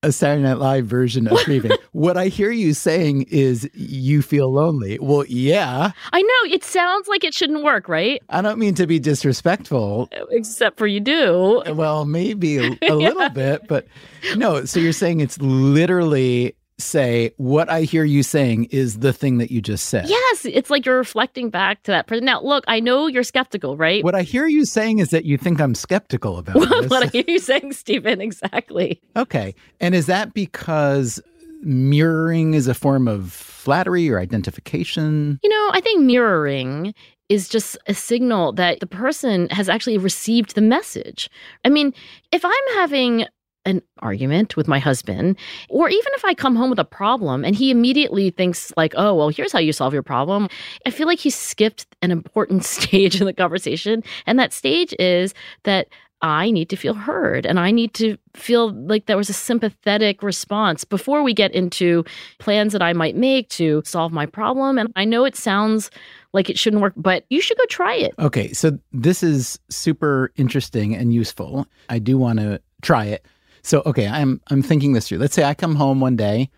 a 0.02 0.12
Saturday 0.12 0.44
Night 0.44 0.58
Live 0.60 0.86
version 0.86 1.28
of 1.28 1.38
grieving. 1.46 1.72
what 1.92 2.18
I 2.18 2.28
hear 2.28 2.52
you 2.52 2.74
saying 2.74 3.24
is 3.24 3.70
you 3.74 4.22
feel 4.22 4.52
lonely. 4.52 4.98
Well, 5.00 5.26
yeah. 5.28 5.92
I 6.14 6.22
know 6.22 6.54
it 6.54 6.64
sounds 6.64 7.08
like 7.08 7.24
it 7.24 7.34
shouldn't 7.34 7.64
work, 7.64 7.90
right? 7.90 8.22
I 8.30 8.42
don't 8.42 8.60
mean 8.60 8.76
to 8.76 8.88
be 8.88 9.00
disrespectful. 9.00 10.10
Except 10.32 10.78
for 10.78 10.88
you 10.88 11.00
do. 11.00 11.62
Well, 11.68 12.06
maybe 12.06 12.58
a, 12.58 12.78
a 12.90 12.96
little 12.96 13.30
bit, 13.30 13.68
but 13.68 13.88
no. 14.36 14.66
So 14.66 14.80
you're 14.80 14.94
saying 14.94 15.20
it's 15.20 15.38
literally 15.40 16.56
say 16.80 17.32
what 17.38 17.70
I 17.70 17.82
hear 17.82 18.04
you 18.04 18.24
saying 18.24 18.65
is 18.65 19.00
the 19.00 19.13
thing 19.13 19.38
that 19.38 19.52
you 19.52 19.62
just 19.62 19.86
said. 19.86 20.08
Yes, 20.10 20.46
it's 20.46 20.70
like 20.70 20.86
you're 20.86 20.98
reflecting 20.98 21.50
back 21.50 21.84
to 21.84 21.92
that 21.92 22.08
person. 22.08 22.26
Now, 22.26 22.42
look, 22.42 22.63
I 22.68 22.80
know 22.80 23.08
you're 23.08 23.24
skeptical, 23.24 23.78
right? 23.78 24.04
What 24.04 24.15
I 24.15 24.24
hear 24.24 24.48
you 24.48 24.65
saying 24.65 25.00
is 25.00 25.10
that 25.10 25.26
you 25.26 25.38
think 25.38 25.60
I'm 25.60 25.76
skeptical 25.76 26.38
about 26.38 26.54
this. 26.70 26.89
what 26.89 27.04
I 27.04 27.08
hear 27.08 27.26
you 27.28 27.39
saying, 27.39 27.74
Stephen, 27.74 28.22
exactly. 28.22 29.02
Okay. 29.15 29.54
And 29.80 29.94
is 29.94 30.06
that 30.08 30.34
because 30.34 31.22
mirroring 31.62 32.54
is 32.54 32.68
a 32.68 32.74
form 32.74 33.08
of 33.08 33.32
flattery 33.32 34.10
or 34.10 34.20
identification? 34.20 35.39
You 35.44 35.50
know, 35.50 35.70
I 35.74 35.82
think 35.82 36.04
mirroring 36.04 36.94
is 37.28 37.48
just 37.48 37.78
a 37.86 37.94
signal 37.94 38.54
that 38.54 38.80
the 38.80 38.88
person 38.88 39.48
has 39.50 39.70
actually 39.70 39.98
received 39.98 40.56
the 40.56 40.62
message. 40.62 41.30
I 41.63 41.70
mean, 41.70 41.94
if 42.32 42.44
I'm 42.44 42.76
having 42.76 43.26
an 43.65 43.82
argument 44.00 44.56
with 44.56 44.67
my 44.67 44.80
husband, 44.80 45.38
or 45.69 45.89
even 45.89 46.12
if 46.15 46.26
I 46.26 46.34
come 46.34 46.56
home 46.56 46.69
with 46.69 46.80
a 46.80 46.86
problem 46.86 47.43
and 47.43 47.56
he 47.56 47.72
immediately 47.72 48.30
thinks, 48.32 48.74
like, 48.78 48.93
oh, 48.98 49.13
well, 49.13 49.30
here's 49.30 49.52
how 49.52 49.60
you 49.60 49.74
solve 49.74 49.93
your 49.93 50.04
problem, 50.04 50.48
I 50.86 50.91
feel 50.91 51.08
like 51.08 51.19
he 51.19 51.30
skipped 51.30 51.86
an 52.02 52.12
important 52.12 52.63
stage 52.76 53.19
in 53.19 53.26
the 53.26 53.34
conversation. 53.34 54.04
And 54.26 54.39
that 54.39 54.54
stage 54.54 54.93
is 55.00 55.34
that 55.63 55.88
I 56.22 56.52
need 56.52 56.69
to 56.69 56.76
feel 56.76 56.93
heard 56.93 57.45
and 57.45 57.60
I 57.60 57.72
need 57.72 57.93
to 57.95 58.17
feel 58.36 58.74
like 58.74 59.06
there 59.06 59.15
was 59.15 59.30
a 59.30 59.34
sympathetic 59.34 60.22
response 60.22 60.84
before 60.84 61.24
we 61.24 61.34
get 61.34 61.54
into 61.56 62.04
plans 62.39 62.74
that 62.74 62.82
I 62.82 62.91
might 62.91 63.15
make 63.15 63.48
to 63.50 63.82
solve 63.86 64.12
my 64.12 64.26
problem. 64.26 64.78
And 64.78 64.91
I 64.98 65.06
know 65.06 65.24
it 65.24 65.38
sounds 65.38 65.89
like 66.34 66.50
it 66.50 66.60
shouldn't 66.60 66.82
work, 66.82 66.93
but 66.98 67.26
you 67.30 67.41
should 67.41 67.58
go 67.58 67.65
try 67.69 67.95
it. 67.95 68.13
Okay. 68.19 68.52
So 68.52 68.78
this 68.91 69.24
is 69.24 69.60
super 69.69 70.34
interesting 70.36 70.93
and 70.93 71.13
useful. 71.13 71.65
I 71.88 72.00
do 72.00 72.17
want 72.17 72.39
to 72.39 72.62
try 72.82 73.06
it. 73.06 73.26
So 73.63 73.82
okay, 73.86 74.08
I'm 74.08 74.41
I'm 74.48 74.62
thinking 74.62 74.93
this 74.93 75.08
through. 75.08 75.19
Let's 75.19 75.36
say 75.36 75.43
I 75.43 75.54
come 75.54 75.76
home 75.76 76.00
one 76.00 76.15
day 76.15 76.50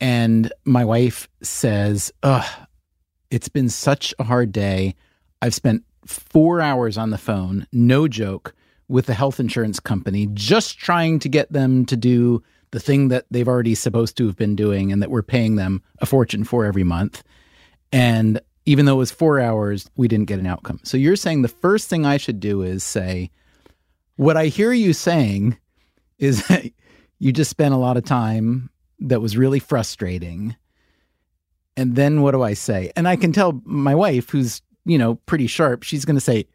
and 0.00 0.52
my 0.64 0.84
wife 0.84 1.28
says, 1.42 2.12
Ugh, 2.22 2.66
it's 3.30 3.48
been 3.48 3.68
such 3.68 4.14
a 4.18 4.24
hard 4.24 4.52
day. 4.52 4.94
I've 5.42 5.54
spent 5.54 5.84
four 6.06 6.60
hours 6.60 6.96
on 6.96 7.10
the 7.10 7.18
phone, 7.18 7.66
no 7.72 8.08
joke, 8.08 8.54
with 8.88 9.06
the 9.06 9.14
health 9.14 9.38
insurance 9.38 9.78
company, 9.78 10.28
just 10.32 10.78
trying 10.78 11.18
to 11.20 11.28
get 11.28 11.52
them 11.52 11.86
to 11.86 11.96
do 11.96 12.42
the 12.72 12.80
thing 12.80 13.08
that 13.08 13.26
they've 13.30 13.48
already 13.48 13.74
supposed 13.74 14.16
to 14.16 14.26
have 14.26 14.36
been 14.36 14.56
doing 14.56 14.90
and 14.90 15.02
that 15.02 15.10
we're 15.10 15.22
paying 15.22 15.56
them 15.56 15.82
a 15.98 16.06
fortune 16.06 16.44
for 16.44 16.64
every 16.64 16.84
month. 16.84 17.22
And 17.92 18.40
even 18.64 18.86
though 18.86 18.94
it 18.94 18.98
was 18.98 19.10
four 19.10 19.40
hours, 19.40 19.88
we 19.96 20.08
didn't 20.08 20.26
get 20.26 20.38
an 20.38 20.46
outcome. 20.46 20.80
So 20.82 20.96
you're 20.96 21.16
saying 21.16 21.42
the 21.42 21.48
first 21.48 21.88
thing 21.88 22.06
I 22.06 22.16
should 22.16 22.40
do 22.40 22.62
is 22.62 22.84
say, 22.84 23.30
what 24.16 24.36
I 24.36 24.46
hear 24.46 24.72
you 24.72 24.92
saying 24.92 25.56
is 26.20 26.46
that 26.46 26.70
you 27.18 27.32
just 27.32 27.50
spent 27.50 27.74
a 27.74 27.78
lot 27.78 27.96
of 27.96 28.04
time 28.04 28.70
that 29.00 29.20
was 29.20 29.36
really 29.36 29.58
frustrating. 29.58 30.54
And 31.76 31.96
then 31.96 32.22
what 32.22 32.32
do 32.32 32.42
I 32.42 32.54
say? 32.54 32.92
And 32.94 33.08
I 33.08 33.16
can 33.16 33.32
tell 33.32 33.60
my 33.64 33.94
wife, 33.94 34.30
who's, 34.30 34.62
you 34.84 34.98
know, 34.98 35.16
pretty 35.26 35.46
sharp, 35.46 35.82
she's 35.82 36.04
going 36.04 36.16
to 36.16 36.20
say, 36.20 36.46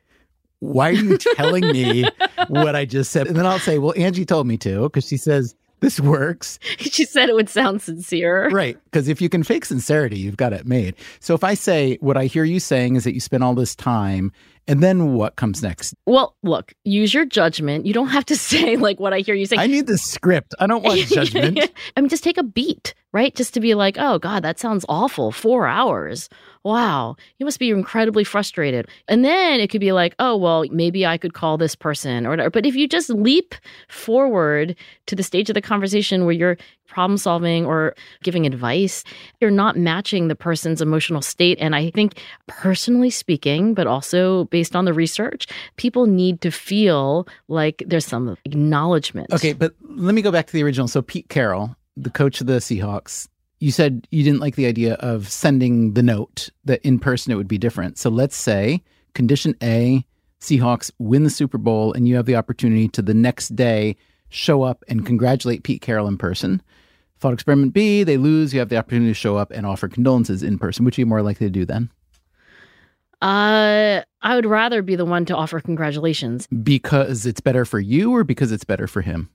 Why 0.60 0.90
are 0.90 0.94
you 0.94 1.18
telling 1.36 1.68
me 1.68 2.06
what 2.48 2.76
I 2.76 2.86
just 2.86 3.12
said? 3.12 3.28
And 3.28 3.36
then 3.36 3.46
I'll 3.46 3.60
say, 3.60 3.80
Well, 3.80 3.94
Angie 3.98 4.26
told 4.26 4.48
me 4.48 4.58
to, 4.58 4.84
because 4.84 5.08
she 5.08 5.18
says, 5.18 5.56
this 5.82 6.00
works. 6.00 6.58
she 6.80 7.06
said 7.06 7.30
it 7.30 7.36
would 7.36 7.50
sound 7.50 7.82
sincere. 7.82 8.50
Right. 8.50 8.78
Because 8.86 9.08
if 9.08 9.22
you 9.22 9.30
can 9.30 9.44
fake 9.44 9.66
sincerity, 9.66 10.18
you've 10.18 10.38
got 10.38 10.54
it 10.54 10.66
made. 10.66 10.96
So 11.20 11.36
if 11.36 11.44
I 11.44 11.54
say, 11.54 11.98
what 12.02 12.18
I 12.18 12.26
hear 12.26 12.44
you 12.44 12.60
saying 12.60 12.96
is 12.96 13.04
that 13.04 13.14
you 13.14 13.20
spent 13.20 13.44
all 13.44 13.54
this 13.54 13.76
time 13.76 14.32
and 14.68 14.82
then 14.82 15.14
what 15.14 15.36
comes 15.36 15.62
next? 15.62 15.94
Well, 16.06 16.36
look, 16.42 16.74
use 16.84 17.14
your 17.14 17.26
judgment. 17.26 17.86
You 17.86 17.94
don't 17.94 18.08
have 18.08 18.26
to 18.26 18.36
say 18.36 18.78
like 18.78 19.00
what 19.00 19.14
I 19.14 19.20
hear 19.20 19.36
you 19.36 19.46
saying. 19.46 19.60
I 19.60 19.68
need 19.68 19.88
the 19.88 19.98
script. 19.98 20.56
I 20.60 20.68
don't 20.68 20.84
want 20.84 21.00
judgment. 21.08 21.60
I 21.96 22.02
mean, 22.02 22.10
just 22.10 22.24
take 22.24 22.38
a 22.38 22.44
beat, 22.44 22.94
right? 23.12 23.36
Just 23.36 23.54
to 23.54 23.60
be 23.60 23.76
like, 23.76 23.98
oh 24.00 24.20
God, 24.20 24.44
that 24.44 24.60
sounds 24.60 24.86
awful. 24.90 25.32
Four 25.32 25.68
hours. 25.68 26.30
Wow, 26.64 27.16
you 27.38 27.46
must 27.46 27.60
be 27.60 27.70
incredibly 27.70 28.24
frustrated. 28.24 28.88
And 29.08 29.24
then 29.24 29.60
it 29.60 29.70
could 29.70 29.82
be 29.82 29.92
like, 29.92 30.16
oh, 30.18 30.36
well, 30.36 30.66
maybe 30.72 31.06
I 31.06 31.20
could 31.20 31.36
call 31.36 31.58
this 31.60 31.76
person 31.76 32.26
or 32.26 32.32
whatever. 32.32 32.50
But 32.50 32.66
if 32.66 32.76
you 32.76 32.88
just 32.88 33.12
leap 33.12 33.54
forward 33.88 34.76
to 35.06 35.16
the 35.16 35.22
stage 35.22 35.48
of 35.48 35.54
the 35.54 35.62
conversation 35.62 36.26
where 36.26 36.34
you're 36.34 36.58
problem 36.88 37.18
solving 37.18 37.66
or 37.66 37.96
giving 38.24 38.46
advice, 38.46 39.04
you're 39.42 39.52
not 39.52 39.78
matching 39.78 40.28
the 40.28 40.36
person's 40.36 40.82
emotional 40.82 41.22
state. 41.22 41.58
And 41.60 41.76
I 41.76 41.90
think, 41.92 42.20
personally 42.48 43.10
speaking, 43.10 43.74
but 43.74 43.88
also 43.88 44.46
based 44.46 44.76
on 44.76 44.86
the 44.86 44.94
research, 44.94 45.48
people 45.78 46.06
need 46.06 46.42
to 46.42 46.52
feel 46.52 47.28
like 47.48 47.84
there's 47.86 48.06
some 48.06 48.38
acknowledgement. 48.46 49.32
Okay, 49.34 49.54
but 49.54 49.74
let 49.82 50.16
me 50.16 50.22
go 50.22 50.32
back 50.32 50.48
to 50.48 50.54
the 50.54 50.64
original. 50.64 50.88
So, 50.88 51.02
Pete 51.02 51.30
Carroll, 51.30 51.76
the 51.98 52.10
coach 52.10 52.42
of 52.42 52.48
the 52.48 52.58
Seahawks, 52.58 53.28
you 53.60 53.72
said 53.72 54.08
you 54.12 54.24
didn't 54.24 54.42
like 54.42 54.56
the 54.56 54.66
idea 54.66 54.96
of 54.96 55.30
sending 55.30 55.94
the 55.94 56.04
note 56.04 56.50
that 56.66 56.82
in 56.84 57.00
person 57.00 57.32
it 57.32 57.36
would 57.36 57.48
be 57.48 57.58
different. 57.58 57.98
So 57.98 58.10
let's 58.10 58.36
say 58.36 58.84
condition 59.14 59.56
A, 59.64 60.06
Seahawks 60.42 60.92
win 61.00 61.24
the 61.24 61.30
Super 61.30 61.58
Bowl, 61.58 61.94
and 61.94 62.08
you 62.08 62.16
have 62.16 62.26
the 62.26 62.36
opportunity 62.36 62.88
to 62.90 63.02
the 63.02 63.14
next 63.14 63.56
day 63.56 63.96
show 64.30 64.64
up 64.64 64.84
and 64.88 65.06
congratulate 65.06 65.64
Pete 65.64 65.82
Carroll 65.82 66.08
in 66.08 66.18
person. 66.18 66.62
Thought 67.18 67.34
experiment 67.34 67.74
B, 67.74 68.04
they 68.04 68.18
lose, 68.18 68.54
you 68.54 68.60
have 68.60 68.70
the 68.70 68.78
opportunity 68.78 69.12
to 69.12 69.14
show 69.14 69.38
up 69.38 69.52
and 69.52 69.66
offer 69.66 69.88
condolences 69.88 70.44
in 70.44 70.58
person. 70.58 70.84
Which 70.86 70.98
are 70.98 71.02
you 71.02 71.06
more 71.06 71.22
likely 71.22 71.48
to 71.48 71.52
do 71.52 71.66
then? 71.66 71.90
Uh, 73.22 74.02
I 74.22 74.36
would 74.36 74.46
rather 74.46 74.82
be 74.82 74.96
the 74.96 75.06
one 75.06 75.26
to 75.26 75.36
offer 75.36 75.60
congratulations. 75.60 76.48
Because 76.48 77.26
it's 77.26 77.40
better 77.40 77.66
for 77.66 77.80
you 77.80 78.12
or 78.12 78.24
because 78.24 78.52
it's 78.52 78.66
better 78.66 78.88
for 78.88 79.02
him? 79.02 79.30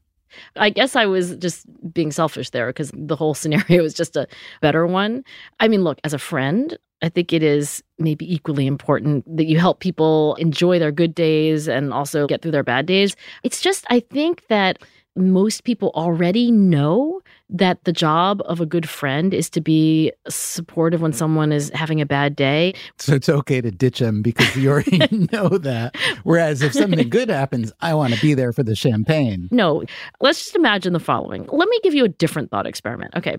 I 0.56 0.70
guess 0.70 0.94
I 0.94 1.06
was 1.06 1.36
just 1.36 1.66
being 1.92 2.12
selfish 2.12 2.50
there 2.50 2.68
because 2.68 2.92
the 2.94 3.16
whole 3.16 3.34
scenario 3.34 3.82
is 3.84 3.94
just 3.94 4.16
a 4.16 4.28
better 4.60 4.86
one. 4.86 5.24
I 5.58 5.68
mean, 5.68 5.82
look, 5.82 5.98
as 6.04 6.14
a 6.14 6.18
friend, 6.18 6.78
I 7.02 7.08
think 7.08 7.32
it 7.32 7.42
is 7.42 7.82
maybe 7.98 8.32
equally 8.32 8.66
important 8.66 9.24
that 9.36 9.46
you 9.46 9.58
help 9.58 9.80
people 9.80 10.34
enjoy 10.36 10.78
their 10.78 10.92
good 10.92 11.14
days 11.14 11.68
and 11.68 11.92
also 11.92 12.26
get 12.26 12.42
through 12.42 12.50
their 12.50 12.62
bad 12.62 12.86
days. 12.86 13.16
It's 13.42 13.60
just, 13.60 13.86
I 13.88 14.00
think 14.00 14.46
that 14.48 14.78
most 15.16 15.64
people 15.64 15.90
already 15.94 16.50
know 16.50 17.20
that 17.48 17.82
the 17.84 17.92
job 17.92 18.42
of 18.44 18.60
a 18.60 18.66
good 18.66 18.88
friend 18.88 19.34
is 19.34 19.50
to 19.50 19.60
be 19.60 20.12
supportive 20.28 21.02
when 21.02 21.12
someone 21.12 21.52
is 21.52 21.70
having 21.74 22.00
a 22.00 22.06
bad 22.06 22.36
day. 22.36 22.74
So 22.98 23.14
it's 23.14 23.28
okay 23.28 23.60
to 23.60 23.70
ditch 23.70 23.98
them 23.98 24.22
because 24.22 24.54
you 24.56 24.70
already 24.70 24.98
know 25.32 25.48
that. 25.48 25.96
Whereas 26.22 26.62
if 26.62 26.72
something 26.72 27.08
good 27.08 27.28
happens, 27.28 27.72
I 27.80 27.94
want 27.94 28.14
to 28.14 28.20
be 28.20 28.34
there 28.34 28.52
for 28.52 28.62
the 28.62 28.76
champagne. 28.76 29.48
No, 29.50 29.82
let's 30.20 30.38
just 30.38 30.56
imagine 30.56 30.92
the 30.92 31.00
following. 31.00 31.46
Let 31.50 31.68
me 31.68 31.80
give 31.82 31.94
you 31.94 32.04
a 32.04 32.08
different 32.08 32.50
thought 32.50 32.66
experiment. 32.66 33.14
Okay. 33.16 33.36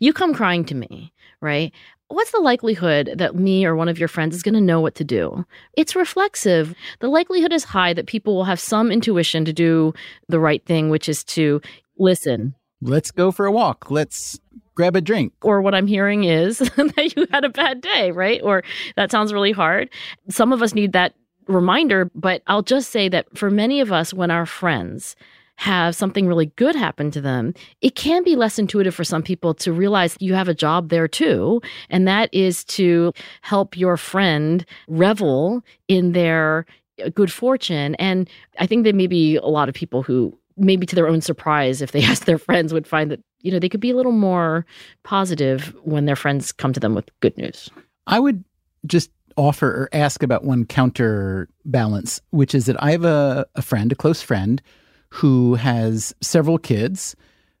You 0.00 0.12
come 0.12 0.34
crying 0.34 0.64
to 0.66 0.74
me, 0.74 1.12
right? 1.40 1.72
What's 2.08 2.30
the 2.30 2.40
likelihood 2.40 3.14
that 3.16 3.34
me 3.34 3.66
or 3.66 3.74
one 3.74 3.88
of 3.88 3.98
your 3.98 4.08
friends 4.08 4.36
is 4.36 4.42
going 4.42 4.54
to 4.54 4.60
know 4.60 4.80
what 4.80 4.94
to 4.96 5.04
do? 5.04 5.44
It's 5.76 5.96
reflexive. 5.96 6.74
The 7.00 7.08
likelihood 7.08 7.52
is 7.52 7.64
high 7.64 7.92
that 7.94 8.06
people 8.06 8.36
will 8.36 8.44
have 8.44 8.60
some 8.60 8.92
intuition 8.92 9.44
to 9.44 9.52
do 9.52 9.92
the 10.28 10.38
right 10.38 10.64
thing, 10.64 10.88
which 10.88 11.08
is 11.08 11.24
to 11.24 11.60
listen, 11.98 12.54
let's 12.80 13.10
go 13.10 13.32
for 13.32 13.46
a 13.46 13.52
walk. 13.52 13.90
Let's 13.90 14.38
grab 14.74 14.94
a 14.94 15.00
drink. 15.00 15.32
Or 15.42 15.60
what 15.60 15.74
I'm 15.74 15.86
hearing 15.86 16.24
is 16.24 16.58
that 16.58 17.12
you 17.16 17.26
had 17.30 17.44
a 17.44 17.48
bad 17.48 17.80
day, 17.80 18.12
right? 18.12 18.40
Or 18.42 18.62
that 18.96 19.10
sounds 19.10 19.32
really 19.32 19.52
hard. 19.52 19.90
Some 20.28 20.52
of 20.52 20.62
us 20.62 20.74
need 20.74 20.92
that 20.92 21.14
reminder, 21.48 22.10
but 22.14 22.42
I'll 22.46 22.62
just 22.62 22.90
say 22.90 23.08
that 23.08 23.36
for 23.36 23.50
many 23.50 23.80
of 23.80 23.92
us, 23.92 24.12
when 24.12 24.30
our 24.30 24.46
friends 24.46 25.16
have 25.56 25.94
something 25.94 26.26
really 26.26 26.46
good 26.56 26.76
happen 26.76 27.10
to 27.10 27.20
them, 27.20 27.54
it 27.80 27.94
can 27.94 28.22
be 28.22 28.36
less 28.36 28.58
intuitive 28.58 28.94
for 28.94 29.04
some 29.04 29.22
people 29.22 29.54
to 29.54 29.72
realize 29.72 30.16
you 30.20 30.34
have 30.34 30.48
a 30.48 30.54
job 30.54 30.90
there 30.90 31.08
too. 31.08 31.60
And 31.90 32.06
that 32.06 32.32
is 32.32 32.64
to 32.64 33.12
help 33.42 33.76
your 33.76 33.96
friend 33.96 34.64
revel 34.88 35.62
in 35.88 36.12
their 36.12 36.66
uh, 37.04 37.08
good 37.10 37.32
fortune. 37.32 37.94
And 37.96 38.28
I 38.58 38.66
think 38.66 38.84
there 38.84 38.92
may 38.92 39.06
be 39.06 39.36
a 39.36 39.46
lot 39.46 39.68
of 39.68 39.74
people 39.74 40.02
who 40.02 40.36
maybe 40.56 40.86
to 40.86 40.94
their 40.94 41.08
own 41.08 41.20
surprise, 41.20 41.82
if 41.82 41.92
they 41.92 42.02
ask 42.04 42.24
their 42.24 42.38
friends, 42.38 42.72
would 42.72 42.86
find 42.86 43.10
that, 43.10 43.20
you 43.40 43.50
know, 43.50 43.58
they 43.58 43.68
could 43.68 43.80
be 43.80 43.90
a 43.90 43.96
little 43.96 44.12
more 44.12 44.66
positive 45.04 45.74
when 45.82 46.04
their 46.04 46.16
friends 46.16 46.52
come 46.52 46.72
to 46.72 46.80
them 46.80 46.94
with 46.94 47.08
good 47.20 47.36
news. 47.36 47.70
I 48.06 48.20
would 48.20 48.44
just 48.86 49.10
offer 49.36 49.68
or 49.68 49.88
ask 49.92 50.22
about 50.22 50.44
one 50.44 50.64
counterbalance, 50.64 52.20
which 52.30 52.54
is 52.54 52.66
that 52.66 52.82
I 52.82 52.92
have 52.92 53.04
a, 53.04 53.46
a 53.54 53.62
friend, 53.62 53.92
a 53.92 53.94
close 53.94 54.22
friend, 54.22 54.62
who 55.08 55.54
has 55.54 56.14
several 56.20 56.58
kids, 56.58 57.16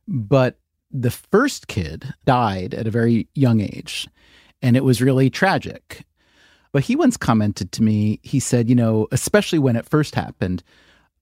but 0.06 0.58
the 0.90 1.10
first 1.10 1.68
kid 1.68 2.14
died 2.24 2.74
at 2.74 2.86
a 2.86 2.90
very 2.90 3.28
young 3.34 3.60
age. 3.60 4.08
And 4.62 4.76
it 4.76 4.84
was 4.84 5.02
really 5.02 5.30
tragic. 5.30 6.04
But 6.72 6.84
he 6.84 6.96
once 6.96 7.16
commented 7.16 7.72
to 7.72 7.82
me, 7.82 8.20
he 8.22 8.40
said, 8.40 8.68
you 8.68 8.74
know, 8.74 9.06
especially 9.12 9.58
when 9.58 9.76
it 9.76 9.88
first 9.88 10.14
happened, 10.14 10.62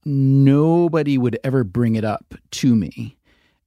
nobody 0.05 1.17
would 1.19 1.39
ever 1.45 1.65
bring 1.65 1.97
it 1.97 2.05
up 2.05 2.35
to 2.53 2.75
me. 2.77 3.17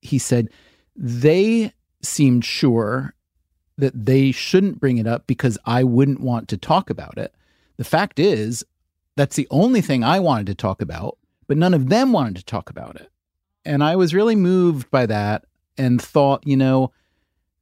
he 0.01 0.17
said 0.17 0.49
they 0.95 1.71
seemed 2.01 2.43
sure 2.45 3.13
that 3.77 4.05
they 4.05 4.31
shouldn't 4.31 4.79
bring 4.79 4.97
it 4.97 5.05
up 5.07 5.27
because 5.27 5.57
I 5.65 5.83
wouldn't 5.83 6.21
want 6.21 6.47
to 6.49 6.57
talk 6.57 6.89
about 6.89 7.17
it. 7.17 7.33
The 7.77 7.83
fact 7.83 8.19
is, 8.19 8.63
that's 9.15 9.35
the 9.35 9.47
only 9.51 9.81
thing 9.81 10.03
I 10.03 10.19
wanted 10.19 10.47
to 10.47 10.55
talk 10.55 10.81
about, 10.81 11.17
but 11.47 11.57
none 11.57 11.73
of 11.73 11.89
them 11.89 12.11
wanted 12.11 12.35
to 12.37 12.45
talk 12.45 12.69
about 12.69 12.95
it. 12.95 13.09
And 13.65 13.83
I 13.83 13.95
was 13.95 14.13
really 14.13 14.35
moved 14.35 14.89
by 14.91 15.05
that 15.07 15.45
and 15.77 16.01
thought, 16.01 16.45
you 16.45 16.55
know, 16.57 16.91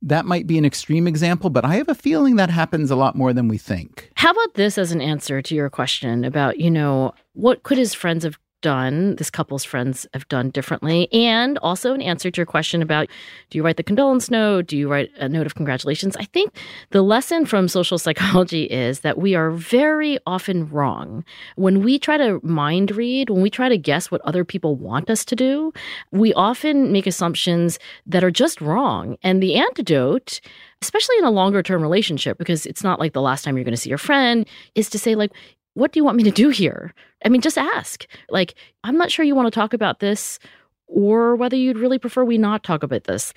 that 0.01 0.25
might 0.25 0.45
be 0.45 0.57
an 0.57 0.65
extreme 0.65 1.07
example, 1.07 1.49
but 1.49 1.65
I 1.65 1.75
have 1.75 1.89
a 1.89 1.95
feeling 1.95 2.35
that 2.35 2.49
happens 2.49 2.91
a 2.91 2.95
lot 2.95 3.15
more 3.15 3.33
than 3.33 3.47
we 3.47 3.57
think. 3.57 4.11
How 4.15 4.31
about 4.31 4.53
this 4.53 4.77
as 4.77 4.91
an 4.91 5.01
answer 5.01 5.41
to 5.41 5.55
your 5.55 5.69
question 5.69 6.23
about, 6.23 6.59
you 6.59 6.69
know, 6.69 7.13
what 7.33 7.63
could 7.63 7.77
his 7.77 7.93
friends 7.93 8.23
have 8.23 8.37
done, 8.65 9.15
this 9.17 9.29
couple's 9.29 9.63
friends 9.63 10.07
have 10.15 10.27
done 10.27 10.49
differently? 10.49 11.07
And 11.13 11.59
also 11.59 11.93
an 11.93 12.01
answer 12.01 12.31
to 12.31 12.37
your 12.39 12.47
question 12.47 12.81
about 12.81 13.07
do 13.51 13.59
you 13.59 13.63
write 13.63 13.77
the 13.77 13.83
condolence 13.83 14.31
note? 14.31 14.65
Do 14.65 14.75
you 14.75 14.89
write 14.89 15.11
a 15.17 15.29
note 15.29 15.45
of 15.45 15.53
congratulations? 15.53 16.17
I 16.17 16.23
think 16.23 16.51
the 16.89 17.03
lesson 17.03 17.45
from 17.45 17.67
social 17.67 17.99
psychology 17.99 18.63
is 18.85 19.01
that 19.01 19.19
we 19.19 19.35
are 19.35 19.51
very 19.51 20.17
often 20.25 20.67
wrong. 20.69 21.23
When 21.57 21.83
we 21.83 21.99
try 21.99 22.17
to 22.17 22.39
mind 22.41 22.89
read, 22.89 23.29
when 23.29 23.43
we 23.43 23.51
try 23.51 23.69
to 23.69 23.77
guess 23.77 24.09
what 24.09 24.21
other 24.21 24.43
people 24.43 24.75
want 24.75 25.11
us 25.11 25.23
to 25.25 25.35
do, 25.35 25.71
we 26.11 26.33
often 26.33 26.91
make 26.91 27.05
assumptions 27.05 27.77
that 28.07 28.23
are 28.23 28.31
just 28.31 28.61
wrong. 28.61 29.15
And 29.21 29.43
the 29.43 29.53
antidote, 29.57 30.41
especially 30.81 31.19
in 31.19 31.25
a 31.25 31.29
longer 31.29 31.61
term 31.61 31.83
relationship, 31.83 32.39
because 32.39 32.65
it's 32.65 32.83
not 32.83 32.99
like 32.99 33.13
the 33.13 33.21
last 33.21 33.43
time 33.43 33.57
you're 33.57 33.63
going 33.63 33.75
to 33.75 33.79
see 33.79 33.89
your 33.89 33.99
friend, 33.99 34.47
is 34.73 34.89
to 34.89 34.97
say, 34.97 35.13
like, 35.13 35.33
what 35.75 35.91
do 35.91 35.99
you 35.99 36.03
want 36.03 36.17
me 36.17 36.23
to 36.23 36.31
do 36.31 36.49
here? 36.49 36.93
I 37.23 37.29
mean, 37.29 37.41
just 37.41 37.57
ask. 37.57 38.07
Like, 38.29 38.55
I'm 38.83 38.97
not 38.97 39.11
sure 39.11 39.23
you 39.23 39.35
want 39.35 39.47
to 39.47 39.57
talk 39.57 39.73
about 39.73 39.99
this 39.99 40.39
or 40.87 41.35
whether 41.35 41.55
you'd 41.55 41.77
really 41.77 41.97
prefer 41.97 42.23
we 42.23 42.37
not 42.37 42.63
talk 42.63 42.83
about 42.83 43.05
this. 43.05 43.33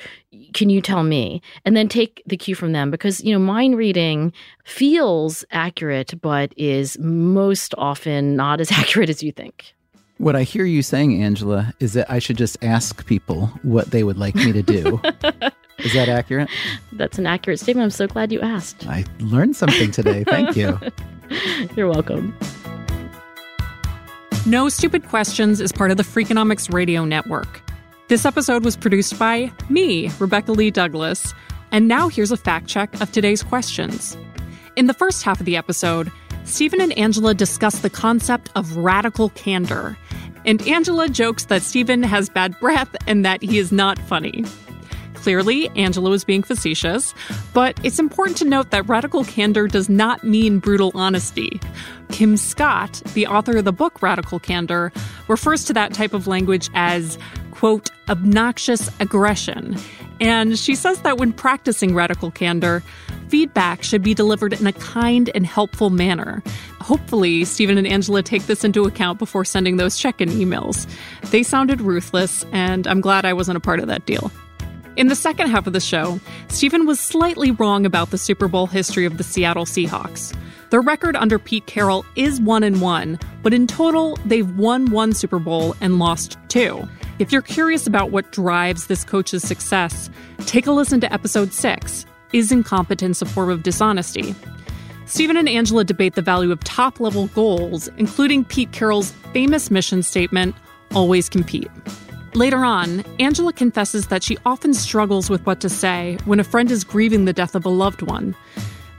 Can 0.53 0.71
you 0.71 0.81
tell 0.81 1.03
me? 1.03 1.43
And 1.65 1.77
then 1.77 1.89
take 1.89 2.23
the 2.27 2.37
cue 2.37 2.55
from 2.55 2.73
them 2.73 2.91
because, 2.91 3.23
you 3.23 3.33
know, 3.33 3.39
mind 3.39 3.77
reading 3.77 4.33
feels 4.65 5.45
accurate, 5.51 6.15
but 6.21 6.53
is 6.57 6.99
most 6.99 7.75
often 7.79 8.37
not 8.37 8.61
as 8.61 8.71
accurate 8.73 9.11
as 9.11 9.23
you 9.23 9.33
think. 9.33 9.75
What 10.19 10.35
I 10.35 10.43
hear 10.43 10.65
you 10.65 10.83
saying, 10.83 11.23
Angela, 11.23 11.73
is 11.79 11.93
that 11.93 12.11
I 12.11 12.19
should 12.19 12.37
just 12.37 12.63
ask 12.63 13.07
people 13.07 13.47
what 13.63 13.93
they 13.93 14.03
would 14.03 14.19
like 14.19 14.35
me 14.35 14.53
to 14.53 14.63
do. 14.63 15.01
is 15.79 15.93
that 15.93 16.09
accurate? 16.09 16.51
That's 16.93 17.19
an 17.19 17.27
accurate 17.27 17.61
statement. 17.61 17.85
I'm 17.85 17.91
so 17.91 18.09
glad 18.09 18.33
you 18.33 18.41
asked. 18.41 18.87
I 18.87 19.05
learned 19.21 19.55
something 19.55 19.93
today. 19.93 20.25
Thank 20.25 20.57
you. 20.57 20.79
You're 21.77 21.89
welcome. 21.89 22.37
No 24.47 24.69
Stupid 24.69 25.07
Questions 25.09 25.61
is 25.61 25.73
part 25.73 25.91
of 25.91 25.97
the 25.97 26.03
Freakonomics 26.03 26.73
Radio 26.73 27.05
Network. 27.05 27.61
This 28.09 28.25
episode 28.25 28.65
was 28.65 28.77
produced 28.77 29.19
by 29.19 29.53
me, 29.69 30.11
Rebecca 30.19 30.53
Lee 30.53 30.71
Douglas. 30.71 31.35
And 31.71 31.87
now 31.87 32.09
here's 32.09 32.33
a 32.33 32.37
fact 32.37 32.67
check 32.67 32.99
of 33.01 33.13
today's 33.13 33.43
questions. 33.43 34.17
In 34.77 34.87
the 34.87 34.95
first 34.95 35.23
half 35.23 35.41
of 35.41 35.45
the 35.45 35.57
episode, 35.57 36.11
Stephen 36.45 36.81
and 36.81 36.97
Angela 36.97 37.35
discuss 37.35 37.81
the 37.81 37.91
concept 37.91 38.51
of 38.55 38.77
radical 38.77 39.29
candor. 39.31 39.99
And 40.47 40.67
Angela 40.67 41.11
jokes 41.11 41.45
that 41.47 41.61
Stephen 41.61 42.03
has 42.03 42.31
bad 42.31 42.59
breath 42.59 42.97
and 43.07 43.25
that 43.27 43.43
he 43.43 43.59
is 43.59 43.71
not 43.71 43.99
funny. 43.99 44.45
Clearly, 45.19 45.69
Angela 45.71 46.11
was 46.11 46.25
being 46.25 46.43
facetious, 46.43 47.13
but 47.53 47.79
it's 47.83 47.99
important 47.99 48.37
to 48.39 48.45
note 48.45 48.71
that 48.71 48.89
radical 48.89 49.25
candor 49.25 49.67
does 49.67 49.89
not 49.89 50.23
mean 50.25 50.59
brutal 50.59 50.93
honesty. 50.95 51.61
Kim 52.11 52.37
Scott, 52.37 53.03
the 53.15 53.27
author 53.27 53.59
of 53.59 53.65
the 53.65 53.73
book 53.73 54.01
Radical 54.01 54.39
Candor, 54.39 54.93
refers 55.27 55.65
to 55.65 55.73
that 55.75 55.93
type 55.93 56.15
of 56.15 56.27
language 56.27 56.71
as, 56.73 57.19
quote, 57.51 57.91
obnoxious 58.09 58.89
aggression. 59.01 59.77
And 60.21 60.59
she 60.59 60.75
says 60.75 61.03
that 61.03 61.19
when 61.19 61.33
practicing 61.33 61.95
radical 61.95 62.31
candor, 62.31 62.83
feedback 63.29 63.83
should 63.83 64.03
be 64.03 64.15
delivered 64.15 64.53
in 64.53 64.67
a 64.67 64.73
kind 64.73 65.31
and 65.35 65.45
helpful 65.45 65.91
manner. 65.91 66.43
Hopefully, 66.81 67.45
Stephen 67.45 67.77
and 67.77 67.87
Angela 67.87 68.23
take 68.23 68.47
this 68.47 68.65
into 68.65 68.85
account 68.85 69.19
before 69.19 69.45
sending 69.45 69.77
those 69.77 69.99
check 69.99 70.21
in 70.21 70.29
emails. 70.31 70.87
They 71.31 71.43
sounded 71.43 71.81
ruthless, 71.81 72.45
and 72.53 72.87
I'm 72.87 73.01
glad 73.01 73.25
I 73.25 73.33
wasn't 73.33 73.59
a 73.59 73.61
part 73.61 73.81
of 73.81 73.89
that 73.89 74.07
deal. 74.07 74.33
In 74.99 75.07
the 75.07 75.15
second 75.15 75.49
half 75.49 75.69
of 75.69 75.73
the 75.73 75.81
show, 75.81 76.19
Stephen 76.49 76.85
was 76.85 76.99
slightly 76.99 77.53
wrong 77.53 77.87
about 77.87 78.11
the 78.11 78.19
Super 78.19 78.49
Bowl 78.49 78.67
history 78.67 79.05
of 79.05 79.17
the 79.17 79.23
Seattle 79.23 79.65
Seahawks. 79.65 80.37
Their 80.71 80.81
record 80.81 81.15
under 81.15 81.39
Pete 81.39 81.67
Carroll 81.67 82.05
is 82.17 82.41
1 82.41 82.65
and 82.65 82.81
1, 82.81 83.17
but 83.45 83.55
in 83.55 83.69
total, 83.69 84.19
they've 84.25 84.51
won 84.59 84.91
one 84.91 85.13
Super 85.13 85.39
Bowl 85.39 85.77
and 85.81 86.01
lost 86.01 86.37
two. 86.49 86.83
If 87.21 87.31
you're 87.31 87.43
curious 87.43 87.87
about 87.87 88.11
what 88.11 88.33
drives 88.33 88.89
this 88.89 89.05
coach's 89.05 89.45
success, 89.45 90.11
take 90.47 90.67
a 90.67 90.73
listen 90.73 91.01
to 91.03 91.13
episode 91.13 91.53
6 91.53 92.05
Is 92.33 92.51
Incompetence 92.51 93.23
a 93.23 93.27
Form 93.27 93.51
of 93.51 93.63
Dishonesty? 93.63 94.35
Stephen 95.07 95.37
and 95.37 95.49
Angela 95.49 95.85
debate 95.85 96.17
the 96.17 96.23
value 96.23 96.51
of 96.51 96.59
top 96.65 96.99
level 96.99 97.29
goals, 97.29 97.87
including 97.99 98.45
Pete 98.45 98.73
Carroll's 98.73 99.13
famous 99.33 99.71
mission 99.71 100.03
statement 100.03 100.57
always 100.93 101.29
compete. 101.29 101.71
Later 102.39 102.65
on, 102.65 103.01
Angela 103.19 103.53
confesses 103.53 104.07
that 104.07 104.23
she 104.23 104.39
often 104.47 104.73
struggles 104.73 105.29
with 105.29 105.45
what 105.45 105.61
to 105.61 105.69
say 105.69 106.19
when 106.25 106.39
a 106.39 106.45
friend 106.45 106.71
is 106.71 106.85
grieving 106.85 107.25
the 107.25 107.33
death 107.33 107.57
of 107.57 107.67
a 107.67 107.69
loved 107.69 108.01
one. 108.01 108.37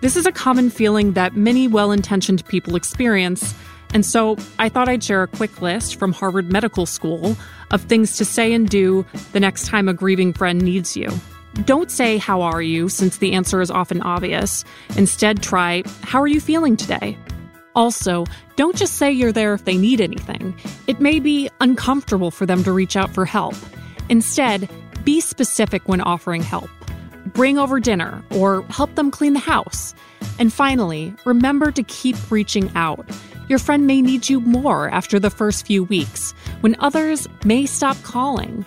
This 0.01 0.17
is 0.17 0.25
a 0.25 0.31
common 0.33 0.69
feeling 0.69 1.13
that 1.13 1.37
many 1.37 1.65
well 1.65 1.93
intentioned 1.93 2.45
people 2.47 2.75
experience, 2.75 3.55
and 3.93 4.05
so 4.05 4.35
I 4.59 4.67
thought 4.67 4.89
I'd 4.89 5.05
share 5.05 5.23
a 5.23 5.27
quick 5.27 5.61
list 5.61 5.95
from 5.95 6.11
Harvard 6.11 6.51
Medical 6.51 6.85
School 6.85 7.37
of 7.71 7.81
things 7.83 8.17
to 8.17 8.25
say 8.25 8.51
and 8.51 8.67
do 8.67 9.05
the 9.31 9.39
next 9.39 9.67
time 9.67 9.87
a 9.87 9.93
grieving 9.93 10.33
friend 10.33 10.61
needs 10.61 10.97
you. 10.97 11.09
Don't 11.63 11.89
say, 11.89 12.17
How 12.17 12.41
are 12.41 12.61
you? 12.61 12.89
since 12.89 13.19
the 13.19 13.31
answer 13.31 13.61
is 13.61 13.71
often 13.71 14.01
obvious. 14.01 14.65
Instead, 14.97 15.41
try, 15.41 15.83
How 16.01 16.21
are 16.21 16.27
you 16.27 16.41
feeling 16.41 16.75
today? 16.75 17.17
Also, 17.75 18.25
don't 18.55 18.75
just 18.75 18.95
say 18.95 19.11
you're 19.11 19.31
there 19.31 19.53
if 19.53 19.65
they 19.65 19.77
need 19.77 20.01
anything. 20.01 20.55
It 20.87 20.99
may 20.99 21.19
be 21.19 21.49
uncomfortable 21.61 22.31
for 22.31 22.45
them 22.45 22.63
to 22.63 22.71
reach 22.71 22.95
out 22.95 23.13
for 23.13 23.25
help. 23.25 23.55
Instead, 24.09 24.69
be 25.03 25.21
specific 25.21 25.87
when 25.87 26.01
offering 26.01 26.43
help. 26.43 26.69
Bring 27.27 27.57
over 27.57 27.79
dinner 27.79 28.23
or 28.31 28.63
help 28.63 28.95
them 28.95 29.11
clean 29.11 29.33
the 29.33 29.39
house. 29.39 29.93
And 30.39 30.51
finally, 30.51 31.13
remember 31.25 31.71
to 31.71 31.83
keep 31.83 32.15
reaching 32.31 32.71
out. 32.75 33.07
Your 33.47 33.59
friend 33.59 33.87
may 33.87 34.01
need 34.01 34.29
you 34.29 34.39
more 34.41 34.89
after 34.89 35.19
the 35.19 35.29
first 35.29 35.65
few 35.65 35.83
weeks, 35.83 36.33
when 36.61 36.75
others 36.79 37.27
may 37.45 37.65
stop 37.65 38.01
calling. 38.03 38.65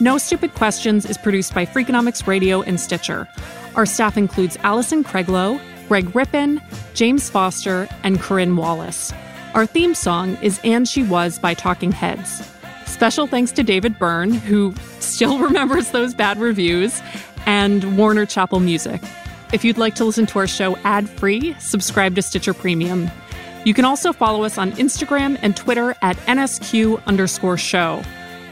No 0.00 0.16
Stupid 0.18 0.54
Questions 0.54 1.04
is 1.04 1.18
produced 1.18 1.54
by 1.54 1.66
Freakonomics 1.66 2.26
Radio 2.26 2.62
and 2.62 2.80
Stitcher. 2.80 3.28
Our 3.74 3.86
staff 3.86 4.16
includes 4.16 4.56
Allison 4.62 5.04
Craiglow, 5.04 5.60
Greg 5.90 6.14
Rippin, 6.14 6.62
James 6.94 7.28
Foster, 7.28 7.88
and 8.04 8.20
Corinne 8.20 8.54
Wallace. 8.54 9.12
Our 9.54 9.66
theme 9.66 9.96
song 9.96 10.38
is 10.40 10.60
And 10.62 10.88
She 10.88 11.02
Was 11.02 11.36
by 11.36 11.52
Talking 11.52 11.90
Heads. 11.90 12.48
Special 12.86 13.26
thanks 13.26 13.50
to 13.50 13.64
David 13.64 13.98
Byrne, 13.98 14.32
who 14.32 14.72
still 15.00 15.38
remembers 15.40 15.90
those 15.90 16.14
bad 16.14 16.38
reviews, 16.38 17.02
and 17.44 17.98
Warner 17.98 18.24
Chappell 18.24 18.60
Music. 18.60 19.00
If 19.52 19.64
you'd 19.64 19.78
like 19.78 19.96
to 19.96 20.04
listen 20.04 20.26
to 20.26 20.38
our 20.38 20.46
show 20.46 20.76
ad 20.84 21.08
free, 21.08 21.56
subscribe 21.58 22.14
to 22.14 22.22
Stitcher 22.22 22.54
Premium. 22.54 23.10
You 23.64 23.74
can 23.74 23.84
also 23.84 24.12
follow 24.12 24.44
us 24.44 24.58
on 24.58 24.70
Instagram 24.74 25.40
and 25.42 25.56
Twitter 25.56 25.96
at 26.02 26.16
NSQ 26.18 27.04
underscore 27.06 27.58
show, 27.58 28.00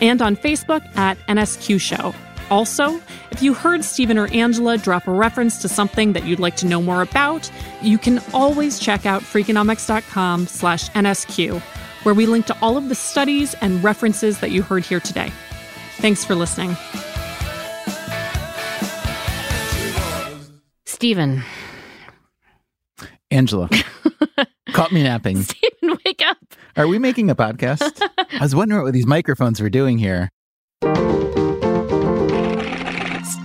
and 0.00 0.20
on 0.20 0.34
Facebook 0.34 0.84
at 0.96 1.16
NSQ 1.28 1.80
show. 1.80 2.12
Also, 2.50 3.00
if 3.30 3.42
you 3.42 3.54
heard 3.54 3.84
Stephen 3.84 4.18
or 4.18 4.26
Angela 4.32 4.78
drop 4.78 5.06
a 5.06 5.12
reference 5.12 5.60
to 5.62 5.68
something 5.68 6.12
that 6.14 6.24
you'd 6.24 6.40
like 6.40 6.56
to 6.56 6.66
know 6.66 6.80
more 6.80 7.02
about, 7.02 7.50
you 7.82 7.98
can 7.98 8.20
always 8.32 8.78
check 8.78 9.06
out 9.06 9.22
freakonomics.com 9.22 10.46
slash 10.46 10.90
NSQ, 10.90 11.60
where 12.04 12.14
we 12.14 12.26
link 12.26 12.46
to 12.46 12.56
all 12.62 12.76
of 12.76 12.88
the 12.88 12.94
studies 12.94 13.54
and 13.60 13.82
references 13.84 14.40
that 14.40 14.50
you 14.50 14.62
heard 14.62 14.84
here 14.84 15.00
today. 15.00 15.30
Thanks 15.96 16.24
for 16.24 16.34
listening. 16.34 16.76
Stephen. 20.86 21.42
Angela. 23.30 23.68
Caught 24.72 24.92
me 24.92 25.02
napping. 25.02 25.42
Stephen, 25.42 25.98
wake 26.04 26.22
up. 26.26 26.38
Are 26.76 26.86
we 26.86 26.98
making 26.98 27.30
a 27.30 27.34
podcast? 27.34 28.00
I 28.18 28.38
was 28.40 28.54
wondering 28.54 28.82
what 28.82 28.92
these 28.92 29.06
microphones 29.06 29.60
were 29.60 29.70
doing 29.70 29.98
here. 29.98 30.28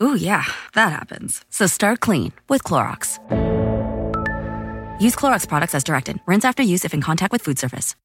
Ooh, 0.00 0.14
yeah, 0.14 0.44
that 0.74 0.92
happens. 0.92 1.44
So 1.50 1.66
start 1.66 1.98
clean 1.98 2.32
with 2.48 2.62
Clorox. 2.62 3.18
Use 5.00 5.16
Clorox 5.16 5.48
products 5.48 5.74
as 5.74 5.82
directed. 5.82 6.20
Rinse 6.24 6.44
after 6.44 6.62
use 6.62 6.84
if 6.84 6.94
in 6.94 7.00
contact 7.00 7.32
with 7.32 7.42
food 7.42 7.58
surface. 7.58 7.96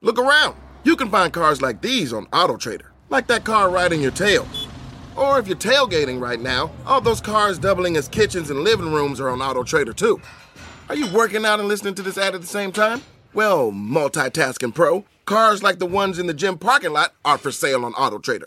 Look 0.00 0.18
around. 0.18 0.56
You 0.84 0.94
can 0.96 1.10
find 1.10 1.32
cars 1.32 1.60
like 1.60 1.82
these 1.82 2.12
on 2.12 2.26
AutoTrader, 2.26 2.86
like 3.10 3.26
that 3.26 3.44
car 3.44 3.68
riding 3.68 4.00
your 4.00 4.12
tail. 4.12 4.46
Or 5.16 5.38
if 5.38 5.46
you're 5.48 5.56
tailgating 5.56 6.20
right 6.20 6.40
now, 6.40 6.70
all 6.86 7.00
those 7.00 7.20
cars 7.20 7.58
doubling 7.58 7.96
as 7.96 8.08
kitchens 8.08 8.50
and 8.50 8.60
living 8.60 8.92
rooms 8.92 9.20
are 9.20 9.28
on 9.28 9.40
AutoTrader 9.40 9.94
too. 9.94 10.20
Are 10.88 10.96
you 10.96 11.12
working 11.12 11.44
out 11.44 11.58
and 11.58 11.68
listening 11.68 11.94
to 11.96 12.02
this 12.02 12.16
ad 12.16 12.34
at 12.34 12.40
the 12.40 12.46
same 12.46 12.72
time? 12.72 13.02
Well, 13.34 13.72
multitasking 13.72 14.74
pro, 14.74 15.04
cars 15.24 15.62
like 15.62 15.80
the 15.80 15.86
ones 15.86 16.18
in 16.18 16.28
the 16.28 16.34
gym 16.34 16.58
parking 16.58 16.92
lot 16.92 17.12
are 17.24 17.38
for 17.38 17.50
sale 17.50 17.84
on 17.84 17.92
AutoTrader. 17.92 18.46